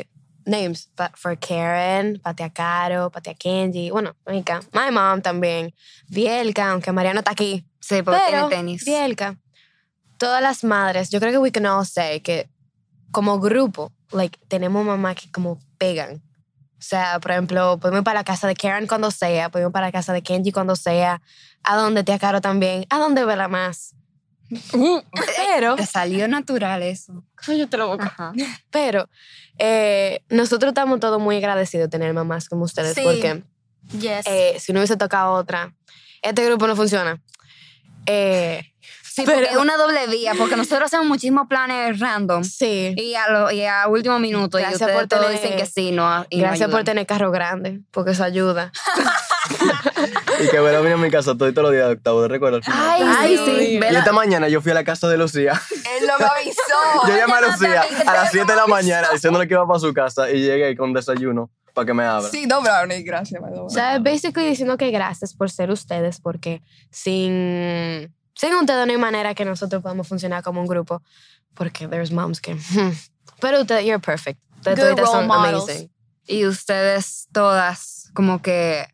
names. 0.46 0.90
But 0.98 1.16
for 1.16 1.36
Karen, 1.38 2.20
Patia 2.20 2.50
Caro, 2.50 3.10
Patia 3.10 3.34
Kenji, 3.34 3.90
bueno, 3.90 4.14
Mónica, 4.26 4.60
my 4.74 4.92
mom 4.92 5.22
también. 5.22 5.74
Vielka, 6.10 6.72
aunque 6.72 6.92
Mariano 6.92 7.20
está 7.20 7.32
aquí. 7.32 7.66
Sí, 7.84 8.02
porque 8.02 8.22
Pero, 8.30 8.48
tiene 8.48 8.56
tenis. 8.64 8.86
Vielka, 8.86 9.38
todas 10.18 10.42
las 10.42 10.64
madres, 10.64 11.10
yo 11.10 11.20
creo 11.20 11.32
que 11.34 11.38
we 11.38 11.52
can 11.52 11.66
all 11.66 11.86
say 11.86 12.22
que 12.22 12.50
como 13.12 13.40
grupo, 13.40 13.92
like, 14.12 14.40
tenemos 14.48 14.86
mamás 14.86 15.16
que 15.18 15.30
como 15.32 15.60
pegan. 15.78 16.22
O 16.80 16.86
sea, 16.86 17.20
por 17.20 17.32
ejemplo, 17.32 17.78
podemos 17.80 18.00
ir 18.00 18.04
para 18.04 18.20
la 18.22 18.24
casa 18.24 18.48
de 18.48 18.56
Karen 18.56 18.88
cuando 18.88 19.12
sea, 19.12 19.50
podemos 19.50 19.70
ir 19.70 19.74
para 19.74 19.88
la 19.88 19.92
casa 19.92 20.14
de 20.14 20.22
Kenji 20.22 20.52
cuando 20.52 20.76
sea, 20.76 21.22
a 21.64 21.76
donde 21.78 22.04
Tía 22.04 22.20
Caro 22.20 22.42
también, 22.42 22.86
a 22.90 23.00
donde 23.00 23.24
verla 23.26 23.48
más. 23.48 23.96
Pero, 25.38 25.76
Te 25.76 25.86
salió 25.86 26.28
natural 26.28 26.84
eso. 26.84 27.24
la 27.72 27.86
boca. 27.86 28.06
Ajá. 28.06 28.34
Pero 28.72 29.10
eh, 29.58 30.24
nosotros 30.30 30.70
estamos 30.70 31.00
todos 31.00 31.22
muy 31.22 31.38
agradecidos 31.38 31.86
de 31.86 31.90
tener 31.90 32.14
mamás 32.14 32.48
como 32.50 32.66
ustedes 32.66 32.94
Sí. 32.96 33.02
porque 33.04 33.44
Yes. 34.00 34.26
eh, 34.26 34.58
si 34.60 34.72
no 34.74 34.80
hubiese 34.80 34.96
tocado 34.98 35.34
otra, 35.34 35.74
este 36.22 36.46
grupo 36.46 36.68
no 36.68 36.76
funciona. 36.76 37.22
Eh, 38.06 38.70
Sí, 39.16 39.22
porque 39.26 39.44
es 39.44 39.58
una 39.58 39.78
doble 39.78 40.08
vía, 40.08 40.32
porque 40.36 40.56
nosotros 40.56 40.88
hacemos 40.88 41.06
muchísimos 41.06 41.48
planes 41.48 42.00
random. 42.00 42.44
sí. 42.44 42.96
Y 42.98 43.14
a, 43.14 43.28
lo, 43.30 43.52
y 43.52 43.64
a 43.64 43.88
último 43.88 44.18
minuto, 44.18 44.58
Gracias 44.58 44.82
y 44.82 44.84
ustedes 44.86 45.00
por 45.02 45.08
todos 45.08 45.26
tener- 45.28 45.40
dicen 45.40 45.56
que 45.56 45.66
sí, 45.68 45.92
no. 45.92 46.26
Y 46.32 46.38
no 46.38 46.48
Gracias 46.48 46.72
por 46.72 46.84
tener 46.84 47.06
carro 47.06 47.30
grande, 47.30 47.82
porque 47.92 48.12
eso 48.12 48.24
ayuda. 48.24 48.72
Y 50.40 50.50
que 50.50 50.60
bueno, 50.60 50.82
vino 50.82 50.96
a 50.96 50.98
mi 50.98 51.12
casa 51.12 51.38
todo, 51.38 51.52
todos 51.54 51.64
los 51.64 51.72
días 51.74 51.88
de 51.88 51.94
octavo, 51.94 52.22
¿te 52.24 52.28
recuerdas? 52.28 52.62
Ay, 52.72 53.04
Ay, 53.06 53.38
sí. 53.38 53.44
sí. 53.46 53.52
Y 53.76 53.80
Vela. 53.80 54.00
esta 54.00 54.12
mañana 54.14 54.48
yo 54.50 54.62
fui 54.62 54.72
a 54.72 54.76
la 54.76 54.84
casa 54.84 55.08
de 55.08 55.18
Lucía. 55.18 55.62
Él 55.72 56.08
no 56.08 56.18
me 56.18 56.26
avisó. 56.26 56.62
Yo 57.08 57.16
llamé 57.16 57.34
a 57.34 57.42
Lucía 57.42 57.86
a 58.08 58.14
las 58.14 58.32
7 58.32 58.52
de 58.52 58.56
la 58.56 58.66
mañana 58.68 59.10
diciéndole 59.14 59.48
que 59.48 59.54
iba 59.54 59.68
para 59.68 59.80
su 59.80 59.94
casa 59.94 60.32
y 60.32 60.42
llegué 60.42 60.76
con 60.76 60.92
desayuno 60.94 61.52
para 61.74 61.86
que 61.86 61.94
me 61.94 62.04
abra. 62.04 62.30
sí, 62.30 62.46
no 62.46 62.62
brownie, 62.62 63.02
gracias. 63.04 63.42
O 63.58 63.70
sea, 63.70 64.00
basically 64.00 64.48
diciendo 64.48 64.78
que 64.78 64.92
gracias 64.92 65.34
por 65.34 65.50
ser 65.52 65.72
ustedes, 65.72 66.20
porque 66.20 66.62
sin, 66.92 68.14
sin 68.36 68.54
ustedes 68.56 68.86
no 68.86 68.92
hay 68.92 68.98
manera 68.98 69.34
que 69.36 69.46
nosotros 69.46 69.82
podamos 69.82 70.08
funcionar 70.08 70.44
como 70.44 70.62
un 70.62 70.68
grupo, 70.68 71.02
porque 71.54 71.88
there's 71.88 72.12
moms 72.12 72.40
que... 72.42 72.56
hmm. 72.56 72.92
Pero 73.40 73.62
ustedes, 73.62 73.86
you're 73.86 74.00
perfect. 74.00 74.40
Ustedes 74.58 74.80
Good 74.80 74.86
toditas 74.86 75.06
role 75.06 75.18
son 75.20 75.28
models. 75.28 75.64
amazing. 75.64 75.92
Y 76.28 76.46
ustedes 76.46 77.28
todas, 77.34 78.10
como 78.14 78.42
que. 78.42 78.88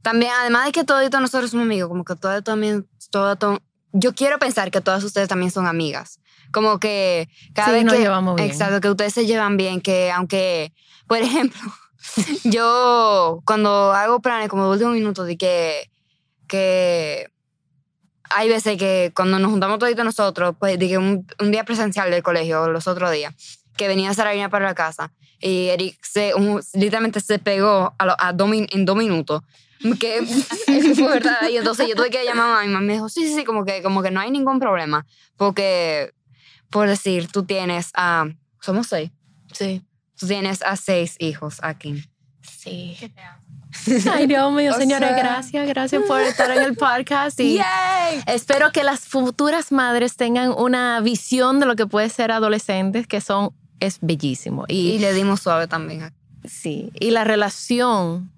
También, 0.00 0.32
además 0.40 0.64
de 0.66 0.72
que 0.72 0.84
toditos 0.84 1.20
nosotros 1.20 1.50
somos 1.50 1.64
amigos, 1.66 1.88
como 1.90 2.04
que 2.04 2.14
todas 2.16 2.42
también. 2.42 2.88
Todo, 3.10 3.36
todo- 3.36 3.60
yo 3.92 4.14
quiero 4.14 4.38
pensar 4.38 4.70
que 4.70 4.80
todas 4.80 5.04
ustedes 5.04 5.28
también 5.28 5.50
son 5.50 5.66
amigas. 5.66 6.20
Como 6.52 6.78
que 6.80 7.28
cada 7.52 7.68
Sí, 7.68 7.74
vez 7.74 7.84
nos 7.84 7.94
que. 7.94 8.00
llevamos 8.00 8.36
bien. 8.36 8.48
Exacto, 8.48 8.80
que 8.80 8.88
ustedes 8.88 9.12
se 9.12 9.26
llevan 9.26 9.58
bien, 9.58 9.82
que 9.82 10.10
aunque. 10.10 10.72
Por 11.06 11.18
ejemplo, 11.18 11.60
yo 12.44 13.42
cuando 13.44 13.92
hago 13.92 14.20
planes 14.20 14.48
como 14.48 14.64
de 14.66 14.70
último 14.72 14.90
minuto 14.90 15.24
de 15.24 15.36
que. 15.36 15.90
que 16.48 17.30
hay 18.30 18.48
veces 18.48 18.76
que 18.78 19.12
cuando 19.14 19.38
nos 19.38 19.50
juntamos 19.50 19.78
toditos 19.78 20.04
nosotros, 20.04 20.56
pues 20.58 20.78
de 20.78 20.88
que 20.88 20.98
un, 20.98 21.26
un 21.40 21.50
día 21.52 21.62
presencial 21.64 22.10
del 22.10 22.22
colegio, 22.22 22.68
los 22.68 22.88
otros 22.88 23.12
días, 23.12 23.34
que 23.76 23.86
venía 23.86 24.12
Sarayina 24.14 24.48
para 24.48 24.64
la 24.64 24.74
casa 24.74 25.12
y 25.40 25.68
Eric 25.68 25.98
se, 26.02 26.34
un- 26.34 26.60
literalmente 26.72 27.20
se 27.20 27.38
pegó 27.38 27.94
a, 27.98 28.06
lo- 28.06 28.16
a 28.18 28.32
min- 28.46 28.66
en 28.70 28.84
dos 28.86 28.96
minutos. 28.96 29.42
Que 30.00 30.22
fue 30.96 31.08
verdad. 31.08 31.48
Y 31.50 31.58
entonces 31.58 31.86
yo 31.86 31.94
tuve 31.94 32.08
que 32.10 32.24
llamar 32.24 32.62
a 32.62 32.66
mi 32.66 32.72
mamá 32.72 32.82
y 32.84 32.86
me 32.86 32.92
dijo, 32.94 33.08
sí, 33.10 33.26
sí, 33.28 33.34
sí, 33.34 33.44
como 33.44 33.64
que, 33.66 33.82
como 33.82 34.02
que 34.02 34.10
no 34.10 34.20
hay 34.20 34.30
ningún 34.30 34.58
problema. 34.58 35.04
Porque, 35.36 36.12
por 36.70 36.88
decir, 36.88 37.28
tú 37.30 37.44
tienes 37.44 37.90
a... 37.94 38.24
Somos 38.60 38.86
seis. 38.86 39.10
Sí. 39.52 39.82
Tú 40.18 40.26
tienes 40.26 40.62
a 40.62 40.76
seis 40.76 41.16
hijos 41.18 41.58
aquí. 41.62 42.04
Sí. 42.42 42.96
Ay, 44.12 44.26
Dios 44.26 44.52
mío, 44.52 44.72
O 44.76 44.78
señores, 44.78 45.08
sea- 45.08 45.18
gracias, 45.18 45.66
gracias 45.68 46.02
por 46.06 46.20
estar 46.20 46.50
en 46.56 46.62
el 46.62 46.76
podcast 46.76 47.38
y 47.40 47.58
espero 48.26 48.70
que 48.72 48.84
las 48.84 49.00
futuras 49.00 49.72
madres 49.72 50.16
tengan 50.16 50.52
una 50.56 51.00
visión 51.00 51.58
de 51.60 51.66
lo 51.66 51.74
que 51.76 51.86
puede 51.86 52.08
ser 52.10 52.30
adolescentes, 52.30 53.06
que 53.06 53.20
son, 53.20 53.50
es 53.80 53.98
bellísimo. 54.00 54.64
Y 54.68 54.92
Y, 54.92 54.98
le 54.98 55.12
dimos 55.12 55.40
suave 55.40 55.66
también. 55.66 56.12
sí, 56.44 56.90
y 57.00 57.10
la 57.10 57.24
relación 57.24 58.30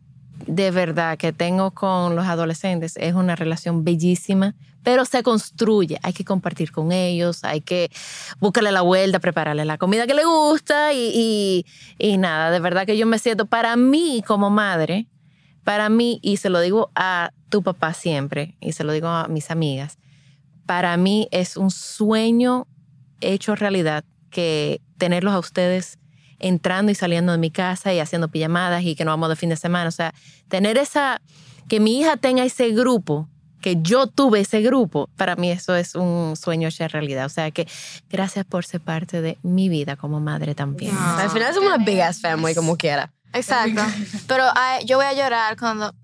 de 0.47 0.71
verdad 0.71 1.17
que 1.19 1.33
tengo 1.33 1.71
con 1.73 2.15
los 2.15 2.27
adolescentes 2.27 2.95
es 2.97 3.15
una 3.15 3.37
relación 3.37 3.85
bellísima, 3.85 4.55
pero 4.87 5.05
se 5.05 5.25
construye, 5.25 5.99
hay 6.05 6.13
que 6.13 6.25
compartir 6.25 6.71
con 6.71 6.93
ellos, 6.93 7.43
hay 7.43 7.61
que 7.61 7.91
buscarle 8.39 8.71
la 8.71 8.83
vuelta, 8.83 9.19
prepararle 9.19 9.65
la 9.65 9.79
comida 9.79 10.07
que 10.07 10.15
le 10.15 10.25
gusta 10.25 10.93
y, 10.93 11.11
y, 11.13 11.67
y 11.99 12.19
nada, 12.19 12.53
de 12.53 12.61
verdad 12.61 12.87
que 12.87 12.97
yo 12.97 13.05
me 13.05 13.19
siento 13.19 13.47
para 13.47 13.75
mí 13.75 14.23
como 14.25 14.49
madre, 14.49 15.09
para 15.65 15.89
mí, 15.89 16.21
y 16.23 16.37
se 16.37 16.51
lo 16.51 16.61
digo 16.61 16.93
a 16.95 17.33
tu 17.49 17.65
papá 17.65 17.95
siempre, 17.95 18.55
y 18.61 18.75
se 18.75 18.85
lo 18.85 18.93
digo 18.93 19.09
a 19.09 19.27
mis 19.27 19.51
amigas, 19.51 19.99
para 20.67 20.97
mí 20.97 21.27
es 21.33 21.57
un 21.57 21.73
sueño 21.73 22.69
hecho 23.21 23.57
realidad 23.57 24.05
que 24.31 24.81
tenerlos 24.99 25.35
a 25.35 25.41
ustedes 25.41 25.99
entrando 26.39 26.93
y 26.93 26.95
saliendo 26.95 27.33
de 27.33 27.39
mi 27.39 27.51
casa 27.51 27.93
y 27.93 27.99
haciendo 27.99 28.29
pijamadas 28.29 28.85
y 28.85 28.95
que 28.95 29.05
nos 29.05 29.15
vamos 29.15 29.31
de 29.31 29.37
fin 29.37 29.49
de 29.49 29.57
semana. 29.57 29.89
O 29.89 29.93
sea, 29.93 30.15
tener 30.47 30.79
esa, 30.79 31.21
que 31.69 31.81
mi 31.81 31.99
hija 31.99 32.17
tenga 32.17 32.45
ese 32.45 32.71
grupo, 32.71 33.29
que 33.67 33.79
yo 33.83 34.07
tuve 34.07 34.43
ese 34.43 34.61
grupo, 34.61 35.11
para 35.17 35.35
mí 35.35 35.51
eso 35.51 35.75
es 35.75 35.97
un 35.97 36.37
sueño 36.37 36.69
hecho 36.69 36.87
realidad. 36.87 37.27
O 37.27 37.29
sea 37.29 37.51
que 37.51 37.67
gracias 38.09 38.45
por 38.45 38.65
ser 38.65 38.81
parte 38.81 39.21
de 39.21 39.39
mi 39.43 39.69
vida 39.69 39.97
como 39.97 40.21
madre 40.21 40.55
también. 40.55 40.95
Ah. 40.97 41.19
Al 41.23 41.31
final 41.31 41.53
somos 41.53 41.75
una 41.75 41.85
big 41.85 42.01
ass 42.01 42.21
family, 42.21 42.55
como 42.55 42.77
quiera. 42.77 43.13
Exacto. 43.33 43.83
Pero 44.29 44.45
ay, 44.55 44.85
yo 44.85 44.99
voy 44.99 45.07
a 45.07 45.15
llorar 45.15 45.57
cuando. 45.57 45.91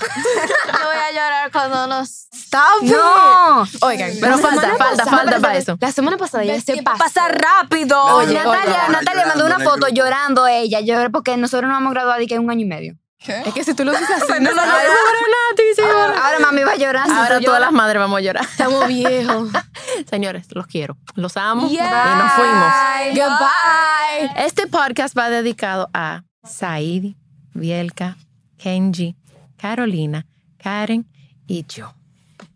yo 0.00 0.86
voy 0.86 0.96
a 0.96 1.10
llorar 1.10 1.50
cuando 1.50 1.88
nos. 1.88 2.28
¡Stop 2.32 2.82
¡No! 2.82 3.62
Oigan, 3.88 4.12
Pero 4.20 4.36
la 4.36 4.38
falta, 4.38 4.60
semana 4.60 4.78
falta, 4.78 5.04
pasada- 5.04 5.10
falta 5.10 5.40
para 5.40 5.58
eso. 5.58 5.76
La 5.80 5.90
semana 5.90 6.18
pasada 6.18 6.44
ya 6.44 6.60
se 6.60 6.80
pasó. 6.84 6.98
Pasa 6.98 7.26
rápido. 7.30 8.00
Oye, 8.14 8.34
Natalia, 8.34 8.88
Natalia 8.90 9.26
mandó 9.26 9.44
una 9.44 9.58
foto 9.58 9.88
llorando 9.88 10.46
ella, 10.46 10.78
lloró 10.78 11.10
porque 11.10 11.36
nosotros 11.36 11.68
nos 11.68 11.80
hemos 11.80 11.92
graduado 11.92 12.20
y 12.20 12.28
que 12.28 12.38
un 12.38 12.48
año 12.48 12.60
y 12.60 12.68
medio. 12.68 12.96
¿Qué? 13.20 13.42
Es 13.44 13.52
que 13.52 13.64
si 13.64 13.74
tú 13.74 13.84
lo 13.84 13.92
dices 13.92 14.10
así, 14.10 14.32
no, 14.40 14.50
no, 14.50 14.56
Nati, 14.56 15.62
sí, 15.76 15.82
Ahora, 15.82 16.26
ahora 16.26 16.38
mami 16.40 16.62
va 16.62 16.72
a 16.72 16.76
llorar. 16.76 17.10
Ahora 17.10 17.40
todas 17.40 17.60
las 17.60 17.72
madres 17.72 18.00
vamos 18.00 18.18
a 18.18 18.20
llorar. 18.22 18.44
Estamos 18.44 18.88
viejos. 18.88 19.50
Señores, 20.10 20.46
los 20.54 20.66
quiero. 20.66 20.96
Los 21.14 21.36
amo. 21.36 21.68
Y 21.70 21.76
nos 21.76 22.32
fuimos. 22.32 22.72
Goodbye. 23.14 24.44
Este 24.44 24.66
podcast 24.66 25.16
va 25.16 25.28
dedicado 25.28 25.90
a 25.92 26.22
Saidi, 26.44 27.16
Vielka, 27.52 28.16
Kenji, 28.56 29.16
Carolina, 29.58 30.26
Karen 30.56 31.06
y 31.46 31.66
yo. 31.66 31.94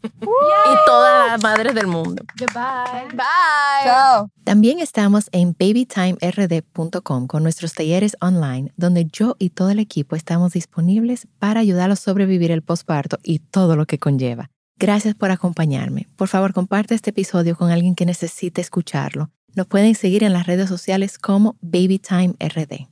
Y 0.05 0.87
todas 0.87 1.31
las 1.31 1.43
madres 1.43 1.75
del 1.75 1.87
mundo. 1.87 2.23
Goodbye. 2.39 3.09
Bye. 3.11 3.85
Chao. 3.85 4.31
También 4.45 4.79
estamos 4.79 5.29
en 5.33 5.57
babytimerd.com 5.59 7.27
con 7.27 7.43
nuestros 7.43 7.73
talleres 7.75 8.17
online, 8.21 8.73
donde 8.77 9.07
yo 9.07 9.37
y 9.39 9.51
todo 9.51 9.71
el 9.71 9.79
equipo 9.79 10.17
estamos 10.17 10.53
disponibles 10.53 11.27
para 11.39 11.61
ayudarlos 11.61 12.01
a 12.01 12.03
sobrevivir 12.03 12.51
el 12.51 12.63
posparto 12.63 13.19
y 13.23 13.39
todo 13.39 13.77
lo 13.77 13.87
que 13.87 13.99
conlleva. 13.99 14.51
Gracias 14.77 15.15
por 15.15 15.31
acompañarme. 15.31 16.09
Por 16.17 16.29
favor, 16.29 16.53
comparte 16.53 16.95
este 16.95 17.11
episodio 17.11 17.57
con 17.57 17.71
alguien 17.71 17.95
que 17.95 18.07
necesite 18.07 18.61
escucharlo. 18.61 19.31
Nos 19.55 19.67
pueden 19.67 19.95
seguir 19.95 20.25
en 20.25 20.33
las 20.33 20.47
redes 20.47 20.69
sociales 20.69 21.17
como 21.17 21.57
BabyTimeRD. 21.61 22.89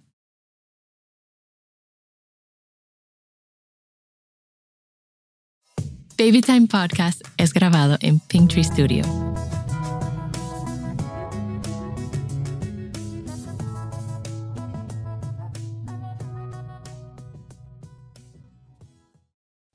Babytime 6.17 6.69
Podcast 6.69 7.23
es 7.39 7.53
grabado 7.53 7.97
en 8.01 8.21
Pinktree 8.21 8.65
Studio. 8.65 9.05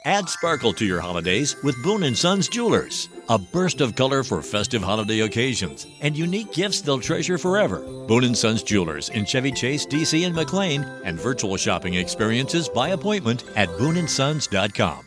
Add 0.05 0.29
sparkle 0.29 0.71
to 0.73 0.85
your 0.85 1.01
holidays 1.01 1.57
with 1.63 1.75
Boone 1.83 2.15
& 2.15 2.15
Sons 2.15 2.47
Jewelers. 2.47 3.09
A 3.27 3.37
burst 3.37 3.81
of 3.81 3.95
color 3.95 4.23
for 4.23 4.41
festive 4.41 4.81
holiday 4.81 5.19
occasions 5.19 5.85
and 5.99 6.17
unique 6.17 6.53
gifts 6.53 6.79
they'll 6.79 6.99
treasure 6.99 7.37
forever. 7.37 7.79
Boone 8.07 8.33
& 8.35 8.35
Sons 8.35 8.63
Jewelers 8.63 9.09
in 9.09 9.25
Chevy 9.25 9.51
Chase, 9.51 9.85
DC 9.85 10.25
and 10.25 10.33
McLean 10.33 10.83
and 11.03 11.19
virtual 11.19 11.57
shopping 11.57 11.95
experiences 11.95 12.69
by 12.69 12.89
appointment 12.89 13.43
at 13.57 13.67
booneandsons.com. 13.69 15.06